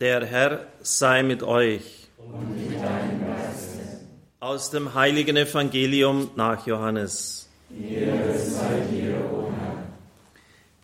Der 0.00 0.24
Herr 0.24 0.66
sei 0.80 1.22
mit 1.22 1.42
euch. 1.42 2.08
Und 2.16 2.56
mit 2.56 2.72
deinem 2.72 3.20
Geiste. 3.20 4.00
Aus 4.40 4.70
dem 4.70 4.94
heiligen 4.94 5.36
Evangelium 5.36 6.30
nach 6.36 6.66
Johannes. 6.66 7.50
Ehre 7.70 8.38
sei 8.38 8.80
dir, 8.90 9.16
o 9.30 9.52
Herr. 9.52 9.84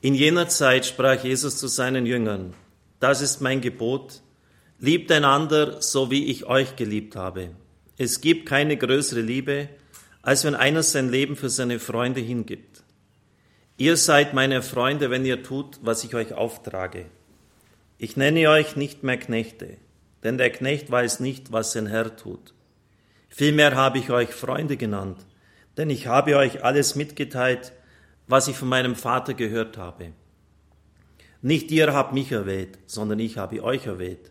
In 0.03 0.15
jener 0.15 0.51
Zeit 0.51 0.85
sprach 0.85 1.25
Jesus 1.25 1.57
zu 1.57 1.67
seinen 1.67 2.05
Jüngern, 2.05 2.53
das 3.01 3.23
ist 3.23 3.41
mein 3.41 3.63
Gebot, 3.63 4.21
liebt 4.81 5.11
einander, 5.11 5.81
so 5.81 6.11
wie 6.11 6.27
ich 6.27 6.45
euch 6.45 6.77
geliebt 6.77 7.17
habe. 7.17 7.53
Es 7.97 8.21
gibt 8.21 8.47
keine 8.47 8.77
größere 8.77 9.23
Liebe, 9.23 9.71
als 10.21 10.45
wenn 10.45 10.55
einer 10.55 10.83
sein 10.83 11.09
Leben 11.11 11.37
für 11.37 11.49
seine 11.49 11.79
Freunde 11.79 12.21
hingibt. 12.21 12.83
Ihr 13.79 13.97
seid 13.97 14.35
meine 14.35 14.61
Freunde, 14.61 15.09
wenn 15.09 15.25
ihr 15.25 15.43
tut, 15.43 15.79
was 15.81 16.05
ich 16.05 16.15
euch 16.15 16.35
auftrage. 16.35 17.07
Ich 17.99 18.17
nenne 18.17 18.51
euch 18.51 18.77
nicht 18.77 19.03
mehr 19.05 19.17
Knechte, 19.17 19.79
denn 20.23 20.37
der 20.37 20.51
Knecht 20.51 20.91
weiß 20.91 21.21
nicht, 21.21 21.51
was 21.51 21.73
sein 21.73 21.87
Herr 21.87 22.15
tut. 22.15 22.53
Vielmehr 23.29 23.75
habe 23.75 23.99
ich 23.99 24.11
euch 24.11 24.31
Freunde 24.31 24.77
genannt, 24.77 25.25
denn 25.79 25.89
ich 25.89 26.07
habe 26.07 26.37
euch 26.37 26.63
alles 26.63 26.95
mitgeteilt, 26.95 27.73
was 28.27 28.49
ich 28.49 28.57
von 28.57 28.69
meinem 28.69 28.97
Vater 28.97 29.33
gehört 29.33 29.79
habe. 29.79 30.13
Nicht 31.41 31.71
ihr 31.71 31.95
habt 31.95 32.13
mich 32.13 32.33
erwählt, 32.33 32.79
sondern 32.87 33.19
ich 33.19 33.39
habe 33.39 33.63
euch 33.63 33.87
erwählt. 33.87 34.31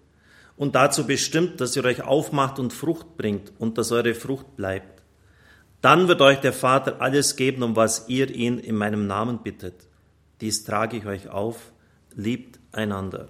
Und 0.58 0.76
dazu 0.76 1.08
bestimmt, 1.08 1.60
dass 1.60 1.76
ihr 1.76 1.86
euch 1.86 2.04
aufmacht 2.04 2.60
und 2.60 2.72
Frucht 2.72 3.18
bringt 3.18 3.52
und 3.58 3.78
dass 3.78 3.92
eure 3.92 4.14
Frucht 4.14 4.56
bleibt. 4.58 5.02
Dann 5.82 6.08
wird 6.08 6.22
euch 6.22 6.40
der 6.40 6.54
Vater 6.54 7.02
alles 7.02 7.36
geben, 7.36 7.64
um 7.64 7.76
was 7.76 8.10
ihr 8.10 8.30
ihn 8.30 8.60
in 8.60 8.76
meinem 8.76 9.08
Namen 9.08 9.44
bittet. 9.44 9.88
Dies 10.42 10.64
trage 10.64 10.98
ich 10.98 11.06
euch 11.06 11.30
auf, 11.30 11.72
liebt 12.16 12.60
einander. 12.72 13.30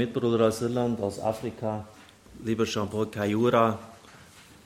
Mitbruder 0.00 0.46
aus 0.48 0.62
Irland, 0.62 0.98
aus 1.02 1.20
Afrika, 1.20 1.86
lieber 2.42 2.64
Jean-Paul 2.64 3.10
Kayura, 3.10 3.78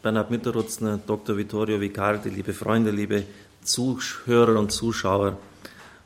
Bernhard 0.00 0.30
Mitterutzner, 0.30 1.00
Dr. 1.04 1.36
Vittorio 1.36 1.80
Vicardi, 1.80 2.28
liebe 2.28 2.52
Freunde, 2.52 2.92
liebe 2.92 3.24
Zuhörer 3.64 4.56
und 4.60 4.70
Zuschauer, 4.70 5.36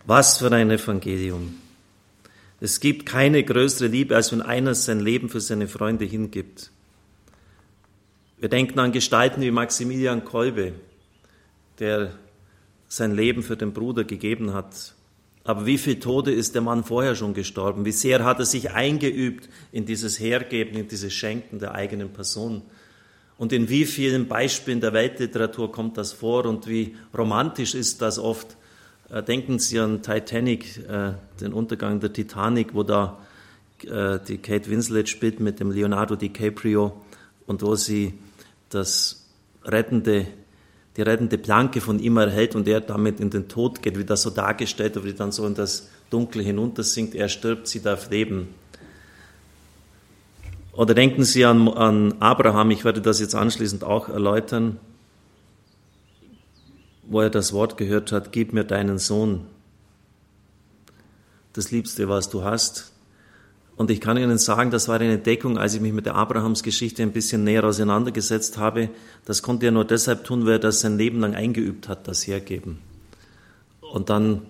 was 0.07 0.39
für 0.39 0.51
ein 0.51 0.71
Evangelium. 0.71 1.57
Es 2.63 2.81
gibt 2.81 3.05
keine 3.05 3.45
größere 3.45 3.89
Liebe, 3.89 4.17
als 4.17 4.33
wenn 4.33 4.41
einer 4.41 4.75
sein 4.75 5.01
Leben 5.01 5.29
für 5.29 5.43
seine 5.43 5.69
Freunde 5.69 6.07
hingibt. 6.07 6.71
Wir 8.39 8.49
denken 8.49 8.79
an 8.79 8.93
Gestalten 8.93 9.43
wie 9.43 9.51
Maximilian 9.51 10.25
Kolbe, 10.25 10.73
der 11.81 12.13
sein 12.89 13.15
Leben 13.15 13.43
für 13.43 13.59
den 13.59 13.75
Bruder 13.75 14.05
gegeben 14.05 14.55
hat, 14.55 14.95
aber 15.45 15.67
wie 15.67 15.79
viele 15.79 16.01
Tode 16.01 16.33
ist 16.33 16.55
der 16.55 16.63
Mann 16.63 16.85
vorher 16.85 17.15
schon 17.15 17.35
gestorben? 17.35 17.85
Wie 17.85 17.93
sehr 17.93 18.25
hat 18.25 18.39
er 18.39 18.45
sich 18.45 18.73
eingeübt 18.73 19.49
in 19.73 19.87
dieses 19.87 20.21
Hergeben, 20.21 20.77
in 20.77 20.89
dieses 20.89 21.13
Schenken 21.13 21.59
der 21.59 21.75
eigenen 21.75 22.11
Person? 22.11 22.63
Und 23.39 23.53
in 23.53 23.69
wie 23.69 23.87
vielen 23.87 24.29
Beispielen 24.29 24.81
der 24.81 24.93
Weltliteratur 24.93 25.71
kommt 25.71 25.97
das 25.97 26.13
vor 26.13 26.45
und 26.45 26.67
wie 26.67 26.97
romantisch 27.17 27.75
ist 27.75 28.03
das 28.03 28.19
oft? 28.19 28.57
Äh, 29.11 29.23
denken 29.23 29.59
Sie 29.59 29.79
an 29.79 30.03
Titanic, 30.03 30.79
äh, 30.89 31.13
den 31.41 31.53
Untergang 31.53 32.01
der 32.01 32.13
Titanic, 32.13 32.75
wo 32.75 32.83
da 32.83 33.19
äh, 33.85 34.19
die 34.27 34.39
Kate 34.39 34.69
Winslet 34.71 35.09
spielt 35.09 35.41
mit 35.41 35.61
dem 35.61 35.71
Leonardo 35.71 36.17
DiCaprio 36.17 37.01
und 37.47 37.63
wo 37.63 37.77
sie 37.77 38.15
das 38.71 39.25
rettende 39.65 40.27
die 40.99 41.03
rettende 41.03 41.39
Planke 41.39 41.81
von 41.81 42.01
ihm 42.01 42.17
erhält 42.17 42.57
und 42.57 42.67
er 42.67 42.81
damit 42.81 43.21
in 43.21 43.31
den 43.31 43.47
Tod 43.47 43.83
geht, 43.83 43.97
wie 43.97 44.05
das 44.05 44.23
so 44.23 44.31
dargestellt 44.31 45.03
wie 45.05 45.13
dann 45.13 45.31
so 45.31 45.47
in 45.47 45.55
das 45.55 45.89
Dunkle 46.11 46.43
hinuntersinkt, 46.43 47.15
er 47.15 47.29
stirbt, 47.29 47.69
sie 47.69 47.81
darf 47.81 48.11
leben. 48.11 48.49
Oder 50.73 50.95
denken 50.95 51.23
Sie 51.23 51.45
an, 51.45 51.69
an 51.69 52.15
Abraham, 52.21 52.73
ich 52.73 52.85
werde 52.85 53.01
das 53.01 53.21
jetzt 53.21 53.37
anschließend 53.37 53.85
auch 53.85 54.09
erläutern, 54.09 54.81
wo 57.05 57.21
er 57.21 57.31
das 57.31 57.53
Wort 57.53 57.77
gehört 57.77 58.11
hat, 58.11 58.33
gib 58.33 58.53
mir 58.53 58.65
deinen 58.65 58.99
Sohn. 58.99 59.47
Das 61.53 61.71
Liebste, 61.71 62.09
was 62.09 62.29
du 62.29 62.43
hast, 62.43 62.93
und 63.79 63.93
ich 63.93 64.01
kann 64.01 64.17
Ihnen 64.17 64.39
sagen, 64.39 64.73
das 64.73 64.89
war 64.89 64.97
eine 64.97 65.13
Entdeckung, 65.13 65.57
als 65.57 65.73
ich 65.73 65.81
mich 65.81 65.93
mit 65.93 66.05
der 66.05 66.17
Abrahams-Geschichte 66.17 67.01
ein 67.05 67.13
bisschen 67.13 67.45
näher 67.45 67.63
auseinandergesetzt 67.63 68.59
habe. 68.59 68.91
Das 69.25 69.41
konnte 69.41 69.67
er 69.67 69.73
nur 69.73 69.85
deshalb 69.85 70.25
tun, 70.25 70.45
weil 70.45 70.55
er 70.55 70.59
das 70.59 70.81
sein 70.81 70.99
Leben 70.99 71.21
lang 71.21 71.37
eingeübt 71.37 71.87
hat, 71.87 72.09
das 72.09 72.27
Hergeben. 72.27 72.79
Und 73.81 74.11
dann, 74.11 74.43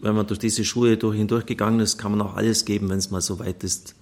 wenn 0.00 0.14
man 0.14 0.26
durch 0.26 0.38
diese 0.38 0.66
Schuhe 0.66 0.98
hindurchgegangen 0.98 1.80
ist, 1.80 1.96
kann 1.96 2.10
man 2.10 2.20
auch 2.20 2.36
alles 2.36 2.66
geben, 2.66 2.90
wenn 2.90 2.98
es 2.98 3.10
mal 3.10 3.22
so 3.22 3.38
weit 3.38 3.64
ist. 3.64 3.94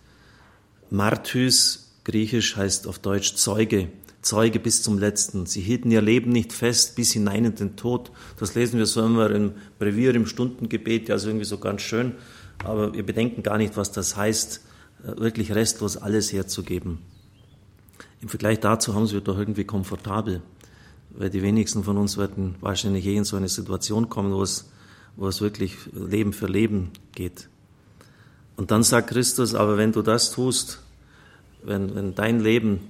Martys, 0.90 1.92
griechisch 2.02 2.56
heißt 2.56 2.88
auf 2.88 2.98
Deutsch 2.98 3.36
Zeuge, 3.36 3.86
Zeuge 4.20 4.58
bis 4.58 4.82
zum 4.82 4.98
Letzten. 4.98 5.46
Sie 5.46 5.60
hielten 5.60 5.92
ihr 5.92 6.02
Leben 6.02 6.32
nicht 6.32 6.52
fest 6.52 6.96
bis 6.96 7.12
hinein 7.12 7.44
in 7.44 7.54
den 7.54 7.76
Tod. 7.76 8.10
Das 8.36 8.56
lesen 8.56 8.78
wir 8.78 8.86
so 8.86 9.06
immer 9.06 9.30
im 9.30 9.52
Brevier, 9.78 10.12
im 10.16 10.26
Stundengebet, 10.26 11.08
also 11.08 11.28
irgendwie 11.28 11.46
so 11.46 11.58
ganz 11.58 11.82
schön. 11.82 12.16
Aber 12.64 12.94
wir 12.94 13.06
bedenken 13.06 13.44
gar 13.44 13.58
nicht, 13.58 13.76
was 13.76 13.92
das 13.92 14.16
heißt 14.16 14.60
wirklich 15.02 15.52
restlos 15.52 15.96
alles 15.96 16.32
herzugeben. 16.32 16.98
Im 18.20 18.28
Vergleich 18.28 18.60
dazu 18.60 18.94
haben 18.94 19.06
sie 19.06 19.20
doch 19.20 19.38
irgendwie 19.38 19.64
komfortabel, 19.64 20.42
weil 21.10 21.30
die 21.30 21.42
wenigsten 21.42 21.82
von 21.82 21.96
uns 21.96 22.16
werden 22.16 22.54
wahrscheinlich 22.60 23.04
je 23.04 23.16
in 23.16 23.24
so 23.24 23.36
eine 23.36 23.48
Situation 23.48 24.08
kommen, 24.08 24.32
wo 24.32 24.42
es, 24.42 24.70
wo 25.16 25.26
es 25.26 25.40
wirklich 25.40 25.76
Leben 25.92 26.32
für 26.32 26.46
Leben 26.46 26.90
geht. 27.14 27.48
Und 28.56 28.70
dann 28.70 28.82
sagt 28.82 29.10
Christus, 29.10 29.54
aber 29.54 29.76
wenn 29.76 29.92
du 29.92 30.02
das 30.02 30.30
tust, 30.30 30.80
wenn, 31.64 31.94
wenn 31.94 32.14
dein 32.14 32.40
Leben 32.40 32.80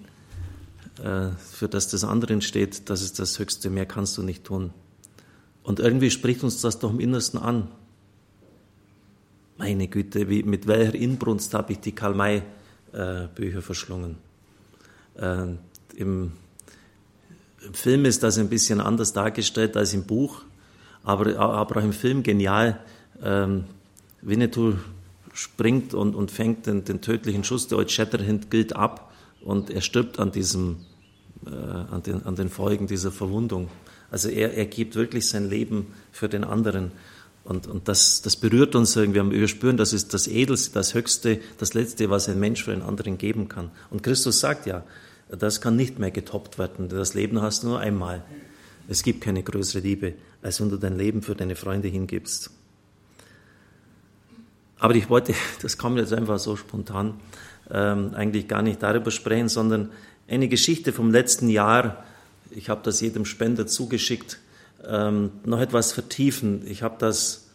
äh, 1.02 1.30
für 1.38 1.68
das 1.68 1.88
des 1.88 2.04
anderen 2.04 2.42
steht, 2.42 2.90
das 2.90 3.02
ist 3.02 3.18
das 3.18 3.38
Höchste, 3.38 3.70
mehr 3.70 3.86
kannst 3.86 4.18
du 4.18 4.22
nicht 4.22 4.44
tun. 4.44 4.72
Und 5.62 5.80
irgendwie 5.80 6.10
spricht 6.10 6.42
uns 6.42 6.60
das 6.60 6.78
doch 6.78 6.90
im 6.90 7.00
Innersten 7.00 7.38
an. 7.38 7.68
Meine 9.62 9.86
Güte, 9.86 10.28
wie, 10.28 10.42
mit 10.42 10.66
welcher 10.66 10.96
Inbrunst 10.96 11.54
habe 11.54 11.74
ich 11.74 11.78
die 11.78 11.92
Karl-May-Bücher 11.92 13.58
äh, 13.58 13.62
verschlungen. 13.62 14.16
Äh, 15.14 15.42
im, 15.94 16.32
im, 17.64 17.72
Film 17.72 18.04
ist 18.04 18.24
das 18.24 18.38
ein 18.38 18.48
bisschen 18.48 18.80
anders 18.80 19.12
dargestellt 19.12 19.76
als 19.76 19.94
im 19.94 20.02
Buch, 20.02 20.42
aber, 21.04 21.38
aber 21.38 21.76
auch 21.76 21.84
im 21.84 21.92
Film 21.92 22.24
genial. 22.24 22.80
Ähm, 23.22 23.66
Winnetou 24.20 24.74
springt 25.32 25.94
und, 25.94 26.16
und 26.16 26.32
fängt 26.32 26.66
den, 26.66 26.82
den, 26.82 27.00
tödlichen 27.00 27.44
Schuss, 27.44 27.68
der 27.68 27.78
Old 27.78 27.92
Shatterhand 27.92 28.50
gilt 28.50 28.74
ab 28.74 29.12
und 29.44 29.70
er 29.70 29.80
stirbt 29.80 30.18
an, 30.18 30.32
diesem, 30.32 30.78
äh, 31.46 31.50
an, 31.50 32.02
den, 32.04 32.26
an 32.26 32.34
den 32.34 32.48
Folgen 32.48 32.88
dieser 32.88 33.12
Verwundung. 33.12 33.68
Also 34.10 34.28
er, 34.28 34.54
er 34.54 34.66
gibt 34.66 34.96
wirklich 34.96 35.28
sein 35.28 35.48
Leben 35.48 35.86
für 36.10 36.28
den 36.28 36.42
anderen. 36.42 36.90
Und, 37.44 37.66
und 37.66 37.88
das, 37.88 38.22
das 38.22 38.36
berührt 38.36 38.74
uns 38.74 38.94
irgendwie. 38.94 39.40
Wir 39.40 39.48
spüren, 39.48 39.76
das 39.76 39.92
ist 39.92 40.14
das 40.14 40.28
Edelste, 40.28 40.72
das 40.74 40.94
Höchste, 40.94 41.40
das 41.58 41.74
Letzte, 41.74 42.08
was 42.08 42.28
ein 42.28 42.38
Mensch 42.38 42.62
für 42.62 42.72
einen 42.72 42.82
anderen 42.82 43.18
geben 43.18 43.48
kann. 43.48 43.70
Und 43.90 44.02
Christus 44.02 44.40
sagt 44.40 44.66
ja, 44.66 44.84
das 45.28 45.60
kann 45.60 45.76
nicht 45.76 45.98
mehr 45.98 46.10
getoppt 46.10 46.58
werden. 46.58 46.88
Das 46.88 47.14
Leben 47.14 47.40
hast 47.42 47.62
du 47.62 47.68
nur 47.68 47.80
einmal. 47.80 48.22
Es 48.88 49.02
gibt 49.02 49.22
keine 49.22 49.42
größere 49.42 49.82
Liebe, 49.82 50.14
als 50.42 50.60
wenn 50.60 50.68
du 50.68 50.76
dein 50.76 50.96
Leben 50.96 51.22
für 51.22 51.34
deine 51.34 51.56
Freunde 51.56 51.88
hingibst. 51.88 52.50
Aber 54.78 54.94
ich 54.94 55.08
wollte, 55.08 55.34
das 55.62 55.78
kam 55.78 55.96
jetzt 55.96 56.12
einfach 56.12 56.38
so 56.38 56.56
spontan, 56.56 57.14
ähm, 57.70 58.12
eigentlich 58.14 58.46
gar 58.46 58.62
nicht 58.62 58.82
darüber 58.82 59.10
sprechen, 59.10 59.48
sondern 59.48 59.90
eine 60.28 60.48
Geschichte 60.48 60.92
vom 60.92 61.10
letzten 61.10 61.48
Jahr. 61.48 62.04
Ich 62.50 62.68
habe 62.68 62.82
das 62.84 63.00
jedem 63.00 63.24
Spender 63.24 63.66
zugeschickt 63.66 64.38
ähm, 64.86 65.30
noch 65.44 65.60
etwas 65.60 65.92
vertiefen. 65.92 66.62
Ich 66.66 66.82
habe 66.82 66.96
das, 66.98 67.48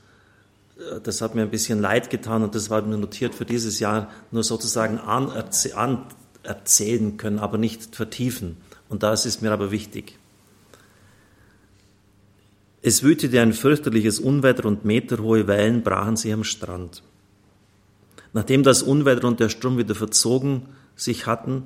äh, 0.77 0.99
das 1.01 1.21
hat 1.21 1.35
mir 1.35 1.43
ein 1.43 1.49
bisschen 1.49 1.81
leid 1.81 2.09
getan 2.09 2.43
und 2.43 2.55
das 2.55 2.69
war 2.69 2.81
mir 2.81 2.97
notiert 2.97 3.35
für 3.35 3.45
dieses 3.45 3.79
Jahr, 3.79 4.09
nur 4.31 4.43
sozusagen 4.43 4.99
anerzählen 4.99 6.07
können, 7.17 7.39
aber 7.39 7.57
nicht 7.57 7.95
vertiefen. 7.95 8.57
Und 8.89 9.03
das 9.03 9.25
ist 9.25 9.41
mir 9.41 9.51
aber 9.51 9.71
wichtig. 9.71 10.17
Es 12.81 13.03
wütete 13.03 13.41
ein 13.41 13.53
fürchterliches 13.53 14.19
Unwetter 14.19 14.65
und 14.65 14.85
meterhohe 14.85 15.47
Wellen 15.47 15.83
brachen 15.83 16.15
sie 16.15 16.31
am 16.31 16.43
Strand. 16.43 17.03
Nachdem 18.33 18.63
das 18.63 18.83
Unwetter 18.83 19.27
und 19.27 19.39
der 19.39 19.49
Sturm 19.49 19.77
wieder 19.77 19.95
verzogen 19.95 20.67
sich 20.95 21.25
hatten, 21.25 21.63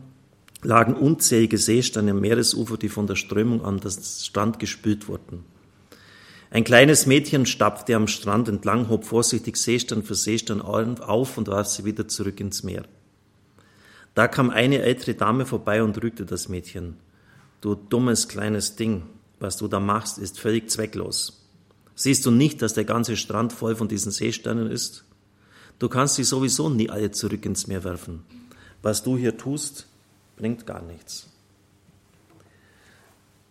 lagen 0.64 0.94
unzählige 0.94 1.58
Seesteine 1.58 2.12
am 2.12 2.22
Meeresufer, 2.22 2.78
die 2.78 2.90
von 2.90 3.08
der 3.08 3.16
Strömung 3.16 3.64
an 3.64 3.80
das 3.80 4.26
Strand 4.26 4.60
gespült 4.60 5.08
wurden. 5.08 5.44
Ein 6.54 6.66
kleines 6.66 7.06
Mädchen 7.06 7.46
stapfte 7.46 7.96
am 7.96 8.08
Strand 8.08 8.50
entlang, 8.50 8.90
hob 8.90 9.06
vorsichtig 9.06 9.56
Seestern 9.56 10.04
für 10.04 10.16
Seestern 10.16 10.62
auf 10.62 11.38
und 11.38 11.48
warf 11.48 11.68
sie 11.68 11.86
wieder 11.86 12.10
zurück 12.10 12.42
ins 12.42 12.62
Meer. 12.64 12.84
Da 14.16 14.28
kam 14.28 14.50
eine 14.50 14.82
ältere 14.82 15.16
Dame 15.16 15.46
vorbei 15.46 15.82
und 15.82 16.04
rügte 16.04 16.26
das 16.26 16.50
Mädchen. 16.50 16.98
Du 17.62 17.76
dummes 17.76 18.28
kleines 18.28 18.76
Ding, 18.76 19.04
was 19.40 19.56
du 19.56 19.70
da 19.70 19.80
machst, 19.80 20.18
ist 20.18 20.42
völlig 20.42 20.70
zwecklos. 20.70 21.48
Siehst 21.96 22.26
du 22.26 22.32
nicht, 22.32 22.62
dass 22.62 22.74
der 22.74 22.84
ganze 22.84 23.16
Strand 23.16 23.54
voll 23.54 23.78
von 23.78 23.88
diesen 23.88 24.12
Seesternen 24.12 24.70
ist? 24.70 25.06
Du 25.80 25.88
kannst 25.88 26.16
sie 26.16 26.26
sowieso 26.26 26.68
nie 26.68 26.90
alle 26.90 27.12
zurück 27.12 27.46
ins 27.46 27.68
Meer 27.68 27.86
werfen. 27.86 28.26
Was 28.82 29.04
du 29.04 29.18
hier 29.18 29.38
tust, 29.38 29.88
bringt 30.36 30.66
gar 30.66 30.82
nichts. 30.82 31.30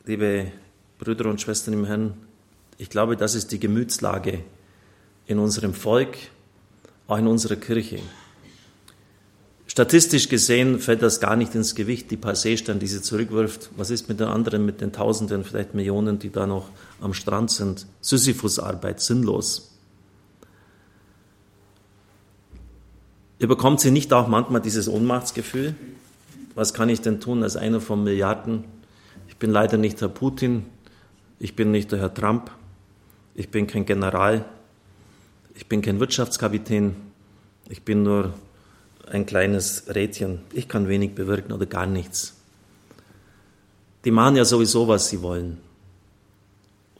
Liebe 0.04 0.52
Brüder 0.98 1.30
und 1.30 1.40
Schwestern 1.40 1.72
im 1.72 1.86
Herrn, 1.86 2.14
ich 2.80 2.88
glaube, 2.88 3.14
das 3.14 3.34
ist 3.34 3.52
die 3.52 3.60
Gemütslage 3.60 4.42
in 5.26 5.38
unserem 5.38 5.74
Volk, 5.74 6.16
auch 7.08 7.18
in 7.18 7.26
unserer 7.26 7.56
Kirche. 7.56 7.98
Statistisch 9.66 10.30
gesehen 10.30 10.80
fällt 10.80 11.02
das 11.02 11.20
gar 11.20 11.36
nicht 11.36 11.54
ins 11.54 11.74
Gewicht, 11.74 12.10
die 12.10 12.16
paar 12.16 12.34
Seesterne, 12.34 12.80
die 12.80 12.86
sie 12.86 13.02
zurückwirft. 13.02 13.68
Was 13.76 13.90
ist 13.90 14.08
mit 14.08 14.18
den 14.18 14.28
anderen, 14.28 14.64
mit 14.64 14.80
den 14.80 14.92
Tausenden, 14.92 15.44
vielleicht 15.44 15.74
Millionen, 15.74 16.18
die 16.18 16.30
da 16.30 16.46
noch 16.46 16.70
am 17.02 17.12
Strand 17.12 17.50
sind? 17.50 17.86
Sisyphusarbeit, 18.00 19.00
sinnlos. 19.00 19.76
Überkommt 23.38 23.80
sie 23.80 23.90
nicht 23.90 24.10
auch 24.14 24.26
manchmal 24.26 24.62
dieses 24.62 24.88
Ohnmachtsgefühl? 24.88 25.74
Was 26.54 26.72
kann 26.72 26.88
ich 26.88 27.02
denn 27.02 27.20
tun 27.20 27.42
als 27.42 27.56
einer 27.56 27.82
von 27.82 28.02
Milliarden? 28.02 28.64
Ich 29.28 29.36
bin 29.36 29.50
leider 29.50 29.76
nicht 29.76 30.00
Herr 30.00 30.08
Putin, 30.08 30.64
ich 31.38 31.54
bin 31.54 31.70
nicht 31.72 31.92
der 31.92 31.98
Herr 31.98 32.14
Trump, 32.14 32.50
ich 33.40 33.48
bin 33.48 33.66
kein 33.66 33.86
General, 33.86 34.44
ich 35.54 35.66
bin 35.66 35.80
kein 35.80 35.98
Wirtschaftskapitän, 35.98 36.94
ich 37.70 37.82
bin 37.84 38.02
nur 38.02 38.34
ein 39.10 39.24
kleines 39.24 39.84
Rädchen. 39.88 40.42
Ich 40.52 40.68
kann 40.68 40.88
wenig 40.88 41.14
bewirken 41.14 41.52
oder 41.52 41.64
gar 41.64 41.86
nichts. 41.86 42.34
Die 44.04 44.10
machen 44.10 44.36
ja 44.36 44.44
sowieso, 44.44 44.88
was 44.88 45.08
sie 45.08 45.22
wollen. 45.22 45.56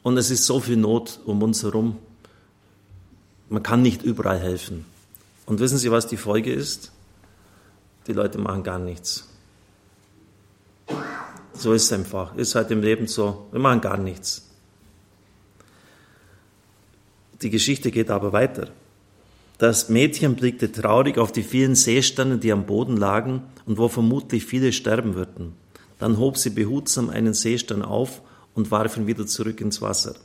Und 0.01 0.17
es 0.17 0.31
ist 0.31 0.47
so 0.47 0.59
viel 0.59 0.77
Not 0.77 1.19
um 1.25 1.43
uns 1.43 1.61
herum. 1.61 1.99
Man 3.49 3.61
kann 3.61 3.83
nicht 3.83 4.01
überall 4.01 4.39
helfen. 4.39 4.85
Und 5.45 5.59
wissen 5.59 5.77
Sie, 5.77 5.91
was 5.91 6.07
die 6.07 6.17
Folge 6.17 6.51
ist? 6.51 6.91
Die 8.07 8.13
Leute 8.13 8.39
machen 8.39 8.63
gar 8.63 8.79
nichts. 8.79 9.27
So 11.53 11.73
ist 11.73 11.83
es 11.83 11.93
einfach. 11.93 12.35
Ist 12.35 12.55
halt 12.55 12.71
im 12.71 12.81
Leben 12.81 13.05
so. 13.05 13.47
Wir 13.51 13.59
machen 13.59 13.81
gar 13.81 13.97
nichts. 13.97 14.50
Die 17.41 17.49
Geschichte 17.49 17.91
geht 17.91 18.09
aber 18.09 18.33
weiter. 18.33 18.69
Das 19.57 19.89
Mädchen 19.89 20.35
blickte 20.35 20.71
traurig 20.71 21.17
auf 21.17 21.31
die 21.31 21.43
vielen 21.43 21.75
Seesterne, 21.75 22.37
die 22.37 22.51
am 22.51 22.65
Boden 22.65 22.97
lagen 22.97 23.43
und 23.65 23.77
wo 23.77 23.87
vermutlich 23.87 24.45
viele 24.45 24.73
sterben 24.73 25.15
würden. 25.15 25.53
Dann 25.99 26.17
hob 26.17 26.37
sie 26.37 26.49
behutsam 26.49 27.09
einen 27.09 27.33
Seestern 27.33 27.83
auf 27.83 28.21
und 28.55 28.71
warf 28.71 28.97
ihn 28.97 29.07
wieder 29.07 29.27
zurück 29.27 29.61
ins 29.61 29.81
Wasser. 29.81 30.15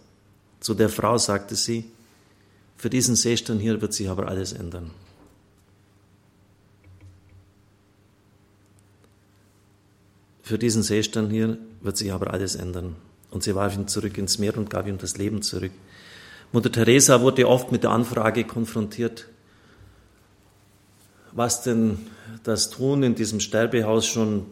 Zu 0.61 0.75
der 0.75 0.89
Frau 0.89 1.19
sagte 1.19 1.55
sie, 1.55 1.85
für 2.79 2.91
diesen 2.91 3.17
Seestern 3.17 3.59
hier 3.59 3.81
wird 3.81 3.93
sich 3.93 4.09
aber 4.09 4.29
alles 4.29 4.53
ändern. 4.53 4.91
Für 10.43 10.59
diesen 10.59 10.83
Seestern 10.83 11.29
hier 11.29 11.59
wird 11.81 11.97
sich 11.97 12.13
aber 12.13 12.33
alles 12.33 12.55
ändern. 12.55 12.97
Und 13.31 13.43
sie 13.43 13.55
warf 13.55 13.77
ihn 13.77 13.89
zurück 13.89 14.17
ins 14.17 14.39
Meer 14.39 14.57
und 14.57 14.71
gab 14.71 14.87
ihm 14.87 14.97
das 14.97 15.19
Leben 15.19 15.43
zurück. 15.43 15.73
Mutter 16.53 16.73
Teresa 16.73 17.21
wurde 17.21 17.49
oft 17.49 17.73
mit 17.73 17.83
der 17.83 17.91
Anfrage 17.91 18.45
konfrontiert, 18.45 19.27
was 21.33 21.63
denn 21.63 21.99
das 22.45 22.71
Tun 22.71 23.03
in 23.03 23.15
diesem 23.15 23.41
Sterbehaus 23.41 24.07
schon 24.07 24.47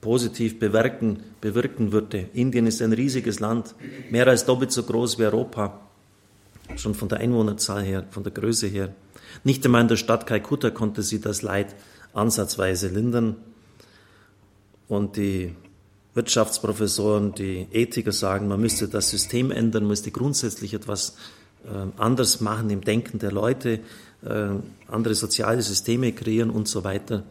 positiv 0.00 0.58
bewirken, 0.58 1.22
bewirken 1.40 1.92
würde. 1.92 2.28
Indien 2.32 2.66
ist 2.66 2.80
ein 2.82 2.92
riesiges 2.92 3.40
Land, 3.40 3.74
mehr 4.10 4.26
als 4.28 4.44
doppelt 4.44 4.70
so 4.70 4.82
groß 4.84 5.18
wie 5.18 5.24
Europa, 5.24 5.80
schon 6.76 6.94
von 6.94 7.08
der 7.08 7.18
Einwohnerzahl 7.18 7.82
her, 7.82 8.04
von 8.10 8.22
der 8.22 8.32
Größe 8.32 8.68
her. 8.68 8.94
Nicht 9.44 9.64
einmal 9.64 9.82
in 9.82 9.88
der 9.88 9.96
Stadt 9.96 10.26
Kalkutta 10.26 10.70
konnte 10.70 11.02
sie 11.02 11.20
das 11.20 11.42
Leid 11.42 11.74
ansatzweise 12.12 12.88
lindern. 12.88 13.36
Und 14.88 15.16
die 15.16 15.54
Wirtschaftsprofessoren, 16.18 17.32
die 17.32 17.68
Ethiker 17.70 18.10
sagen, 18.10 18.48
man 18.48 18.60
müsste 18.60 18.88
das 18.88 19.08
System 19.08 19.52
ändern, 19.52 19.84
man 19.84 19.90
müsste 19.90 20.10
grundsätzlich 20.10 20.74
etwas 20.74 21.16
äh, 21.64 21.86
anders 21.96 22.40
machen 22.40 22.70
im 22.70 22.80
Denken 22.80 23.20
der 23.20 23.30
Leute, 23.30 23.78
äh, 24.24 24.48
andere 24.88 25.14
soziale 25.14 25.62
Systeme 25.62 26.12
kreieren 26.12 26.50
und 26.50 26.66
so 26.66 26.82
weiter. 26.82 27.22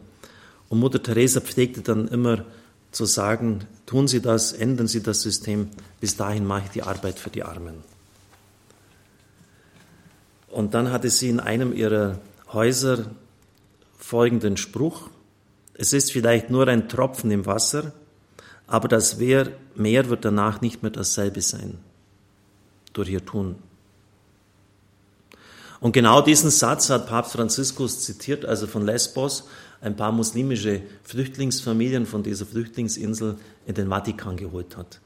Und 0.70 0.80
Mutter 0.80 1.02
Teresa 1.02 1.40
pflegte 1.40 1.82
dann 1.82 2.08
immer 2.08 2.46
zu 2.90 3.04
sagen, 3.04 3.60
tun 3.84 4.08
Sie 4.08 4.22
das, 4.22 4.54
ändern 4.54 4.88
Sie 4.88 5.02
das 5.02 5.20
System, 5.20 5.68
bis 6.00 6.16
dahin 6.16 6.46
mache 6.46 6.62
ich 6.64 6.70
die 6.70 6.82
Arbeit 6.82 7.18
für 7.18 7.30
die 7.30 7.42
Armen. 7.42 7.84
Und 10.50 10.72
dann 10.72 10.90
hatte 10.90 11.10
sie 11.10 11.28
in 11.28 11.40
einem 11.40 11.74
ihrer 11.74 12.20
Häuser 12.54 13.10
folgenden 13.98 14.56
Spruch, 14.56 15.10
es 15.74 15.92
ist 15.92 16.10
vielleicht 16.10 16.48
nur 16.48 16.66
ein 16.68 16.88
Tropfen 16.88 17.30
im 17.30 17.44
Wasser, 17.44 17.92
aber 18.68 18.86
das 18.86 19.18
Meer 19.18 19.50
wird 19.74 20.24
danach 20.24 20.60
nicht 20.60 20.82
mehr 20.82 20.92
dasselbe 20.92 21.40
sein 21.40 21.78
durch 22.92 23.08
ihr 23.08 23.24
Tun. 23.24 23.56
Und 25.80 25.92
genau 25.92 26.20
diesen 26.20 26.50
Satz 26.50 26.90
hat 26.90 27.06
Papst 27.06 27.32
Franziskus 27.32 28.00
zitiert, 28.00 28.44
also 28.44 28.66
von 28.66 28.84
Lesbos, 28.84 29.44
ein 29.80 29.96
paar 29.96 30.12
muslimische 30.12 30.82
Flüchtlingsfamilien 31.04 32.04
von 32.04 32.22
dieser 32.22 32.46
Flüchtlingsinsel 32.46 33.36
in 33.66 33.74
den 33.74 33.88
Vatikan 33.88 34.36
geholt 34.36 34.76
hat. 34.76 35.00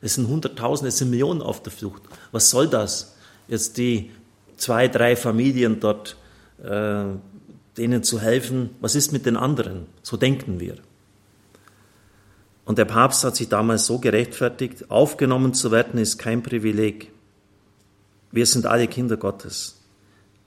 Es 0.00 0.14
sind 0.14 0.28
Hunderttausende, 0.28 0.88
es 0.88 0.98
sind 0.98 1.10
Millionen 1.10 1.40
auf 1.40 1.62
der 1.62 1.72
Flucht. 1.72 2.02
Was 2.32 2.50
soll 2.50 2.68
das? 2.68 3.16
Jetzt 3.46 3.78
die 3.78 4.10
zwei, 4.56 4.88
drei 4.88 5.16
Familien 5.16 5.80
dort, 5.80 6.16
äh, 6.62 7.04
denen 7.76 8.02
zu 8.02 8.20
helfen. 8.20 8.70
Was 8.80 8.96
ist 8.96 9.12
mit 9.12 9.24
den 9.24 9.36
anderen? 9.36 9.86
So 10.02 10.16
denken 10.16 10.58
wir. 10.60 10.76
Und 12.68 12.76
der 12.76 12.84
Papst 12.84 13.24
hat 13.24 13.34
sich 13.34 13.48
damals 13.48 13.86
so 13.86 13.98
gerechtfertigt, 13.98 14.90
aufgenommen 14.90 15.54
zu 15.54 15.70
werden 15.70 15.98
ist 15.98 16.18
kein 16.18 16.42
Privileg. 16.42 17.10
Wir 18.30 18.44
sind 18.44 18.66
alle 18.66 18.88
Kinder 18.88 19.16
Gottes. 19.16 19.80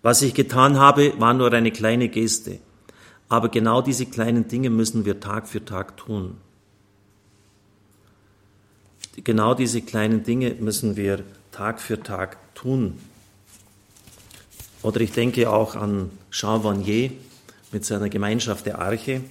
Was 0.03 0.21
ich 0.21 0.35
getan 0.35 0.77
habe, 0.77 1.19
war 1.19 1.33
nur 1.33 1.51
eine 1.51 1.71
kleine 1.71 2.09
Geste. 2.09 2.59
Aber 3.27 3.49
genau 3.49 3.81
diese 3.81 4.05
kleinen 4.05 4.47
Dinge 4.47 4.69
müssen 4.69 5.03
wir 5.03 5.19
Tag 5.19 5.47
für 5.47 5.65
Tag 5.65 5.97
tun. 5.97 6.37
Genau 9.23 9.55
diese 9.55 9.81
kleinen 9.81 10.21
Dinge 10.21 10.53
müssen 10.59 10.95
wir 10.95 11.23
Tag 11.51 11.81
für 11.81 12.03
Tag 12.03 12.37
tun. 12.53 12.99
Oder 14.83 15.01
ich 15.01 15.11
denke 15.11 15.49
auch 15.49 15.75
an 15.75 16.11
Jean 16.29 16.63
Vanier 16.63 17.13
mit 17.71 17.83
seiner 17.83 18.09
Gemeinschaft 18.09 18.67
der 18.67 18.77
Arche. 18.77 19.21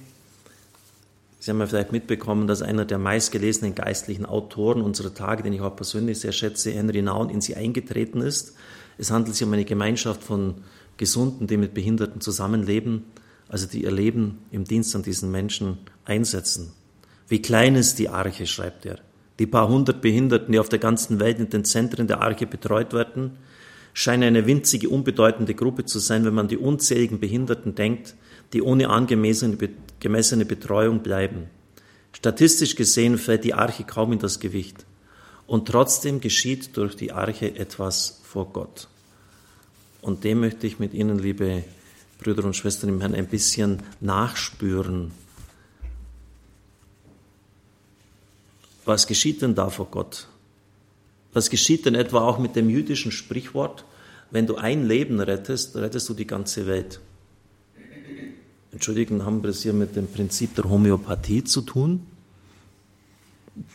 Sie 1.41 1.49
haben 1.49 1.59
ja 1.59 1.65
vielleicht 1.65 1.91
mitbekommen, 1.91 2.45
dass 2.45 2.61
einer 2.61 2.85
der 2.85 2.99
meistgelesenen 2.99 3.73
geistlichen 3.73 4.27
Autoren 4.27 4.83
unserer 4.83 5.15
Tage, 5.15 5.41
den 5.41 5.53
ich 5.53 5.61
auch 5.61 5.75
persönlich 5.75 6.19
sehr 6.19 6.33
schätze, 6.33 6.69
Henry 6.69 7.01
Naun, 7.01 7.31
in 7.31 7.41
sie 7.41 7.55
eingetreten 7.55 8.21
ist. 8.21 8.53
Es 8.99 9.09
handelt 9.09 9.35
sich 9.35 9.47
um 9.47 9.51
eine 9.51 9.65
Gemeinschaft 9.65 10.21
von 10.21 10.57
Gesunden, 10.97 11.47
die 11.47 11.57
mit 11.57 11.73
Behinderten 11.73 12.21
zusammenleben, 12.21 13.05
also 13.49 13.65
die 13.65 13.83
ihr 13.85 13.91
Leben 13.91 14.37
im 14.51 14.65
Dienst 14.65 14.95
an 14.95 15.01
diesen 15.01 15.31
Menschen 15.31 15.79
einsetzen. 16.05 16.73
Wie 17.27 17.41
klein 17.41 17.73
ist 17.73 17.97
die 17.97 18.09
Arche, 18.09 18.45
schreibt 18.45 18.85
er. 18.85 18.99
Die 19.39 19.47
paar 19.47 19.67
hundert 19.67 19.99
Behinderten, 20.03 20.51
die 20.51 20.59
auf 20.59 20.69
der 20.69 20.77
ganzen 20.77 21.19
Welt 21.19 21.39
in 21.39 21.49
den 21.49 21.65
Zentren 21.65 22.05
der 22.05 22.21
Arche 22.21 22.45
betreut 22.45 22.93
werden, 22.93 23.31
scheinen 23.95 24.25
eine 24.25 24.45
winzige, 24.45 24.89
unbedeutende 24.89 25.55
Gruppe 25.55 25.85
zu 25.85 25.97
sein, 25.97 26.23
wenn 26.23 26.35
man 26.35 26.49
die 26.49 26.57
unzähligen 26.57 27.19
Behinderten 27.19 27.73
denkt, 27.73 28.13
die 28.53 28.61
ohne 28.61 28.89
angemessene 28.89 30.45
Betreuung 30.45 31.03
bleiben. 31.03 31.49
Statistisch 32.13 32.75
gesehen 32.75 33.17
fällt 33.17 33.43
die 33.43 33.53
Arche 33.53 33.83
kaum 33.83 34.11
in 34.11 34.19
das 34.19 34.39
Gewicht. 34.39 34.85
Und 35.47 35.67
trotzdem 35.67 36.21
geschieht 36.21 36.77
durch 36.77 36.95
die 36.95 37.11
Arche 37.11 37.55
etwas 37.55 38.21
vor 38.23 38.51
Gott. 38.51 38.87
Und 40.01 40.23
dem 40.23 40.39
möchte 40.39 40.67
ich 40.67 40.79
mit 40.79 40.93
Ihnen, 40.93 41.19
liebe 41.19 41.63
Brüder 42.19 42.45
und 42.45 42.55
Schwestern 42.55 42.89
im 42.89 42.99
Herrn, 43.01 43.15
ein 43.15 43.27
bisschen 43.27 43.83
nachspüren. 43.99 45.11
Was 48.85 49.07
geschieht 49.07 49.41
denn 49.41 49.55
da 49.55 49.69
vor 49.69 49.87
Gott? 49.91 50.27
Was 51.33 51.49
geschieht 51.49 51.85
denn 51.85 51.95
etwa 51.95 52.21
auch 52.21 52.39
mit 52.39 52.55
dem 52.55 52.69
jüdischen 52.69 53.11
Sprichwort, 53.11 53.85
wenn 54.31 54.47
du 54.47 54.55
ein 54.55 54.87
Leben 54.87 55.19
rettest, 55.19 55.75
rettest 55.75 56.09
du 56.09 56.13
die 56.13 56.27
ganze 56.27 56.67
Welt? 56.67 56.99
Entschuldigung, 58.71 59.25
haben 59.25 59.43
wir 59.43 59.49
es 59.49 59.63
hier 59.63 59.73
mit 59.73 59.95
dem 59.95 60.07
Prinzip 60.07 60.55
der 60.55 60.65
Homöopathie 60.65 61.43
zu 61.43 61.61
tun, 61.61 62.05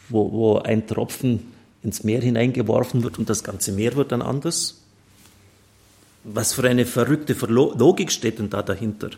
wo, 0.09 0.33
wo 0.33 0.59
ein 0.59 0.87
Tropfen 0.87 1.53
ins 1.83 2.03
Meer 2.03 2.23
hineingeworfen 2.23 3.03
wird 3.03 3.19
und 3.19 3.29
das 3.29 3.45
ganze 3.45 3.73
Meer 3.73 3.95
wird 3.97 4.13
dann 4.13 4.23
anders? 4.23 4.81
Was 6.25 6.55
für 6.55 6.69
eine 6.69 6.87
verrückte 6.87 7.35
Logik 7.47 8.11
steht 8.11 8.39
denn 8.39 8.51
da 8.51 8.63
dahinter? 8.63 9.11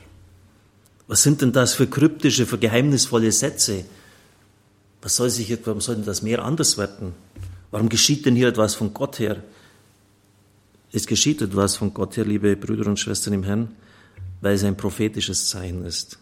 Was 1.06 1.22
sind 1.22 1.40
denn 1.40 1.52
das 1.52 1.74
für 1.74 1.86
kryptische, 1.86 2.44
für 2.44 2.58
geheimnisvolle 2.58 3.32
Sätze? 3.32 3.84
Was 5.00 5.16
soll 5.16 5.30
sich, 5.30 5.56
warum 5.64 5.80
soll 5.80 5.94
denn 5.94 6.04
das 6.04 6.22
Meer 6.22 6.44
anders 6.44 6.76
werden? 6.76 7.14
Warum 7.70 7.88
geschieht 7.88 8.26
denn 8.26 8.34
hier 8.34 8.48
etwas 8.48 8.74
von 8.74 8.92
Gott 8.92 9.18
her? 9.18 9.42
Es 10.92 11.06
geschieht 11.06 11.40
etwas 11.40 11.76
von 11.76 11.94
Gott 11.94 12.16
her, 12.16 12.24
liebe 12.24 12.56
Brüder 12.56 12.86
und 12.86 12.98
Schwestern 12.98 13.34
im 13.34 13.44
Herrn, 13.44 13.68
weil 14.40 14.54
es 14.54 14.64
ein 14.64 14.76
prophetisches 14.76 15.48
Zeichen 15.48 15.84
ist. 15.84 16.18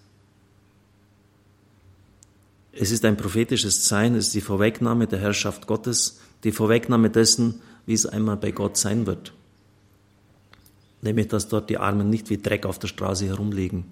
Es 2.73 2.91
ist 2.91 3.05
ein 3.05 3.17
prophetisches 3.17 3.85
Zeichen, 3.85 4.17
es 4.17 4.29
ist 4.29 4.35
die 4.35 4.41
Vorwegnahme 4.41 5.07
der 5.07 5.19
Herrschaft 5.19 5.67
Gottes, 5.67 6.21
die 6.45 6.53
Vorwegnahme 6.53 7.11
dessen, 7.11 7.61
wie 7.87 7.95
es 7.95 8.05
einmal 8.05 8.37
bei 8.37 8.51
Gott 8.51 8.77
sein 8.77 9.07
wird. 9.07 9.33
Nämlich, 11.01 11.29
dass 11.29 11.49
dort 11.49 11.71
die 11.71 11.79
Armen 11.79 12.11
nicht 12.11 12.29
wie 12.31 12.39
Dreck 12.39 12.67
auf 12.67 12.79
der 12.79 12.89
Straße 12.89 13.27
herumliegen 13.27 13.85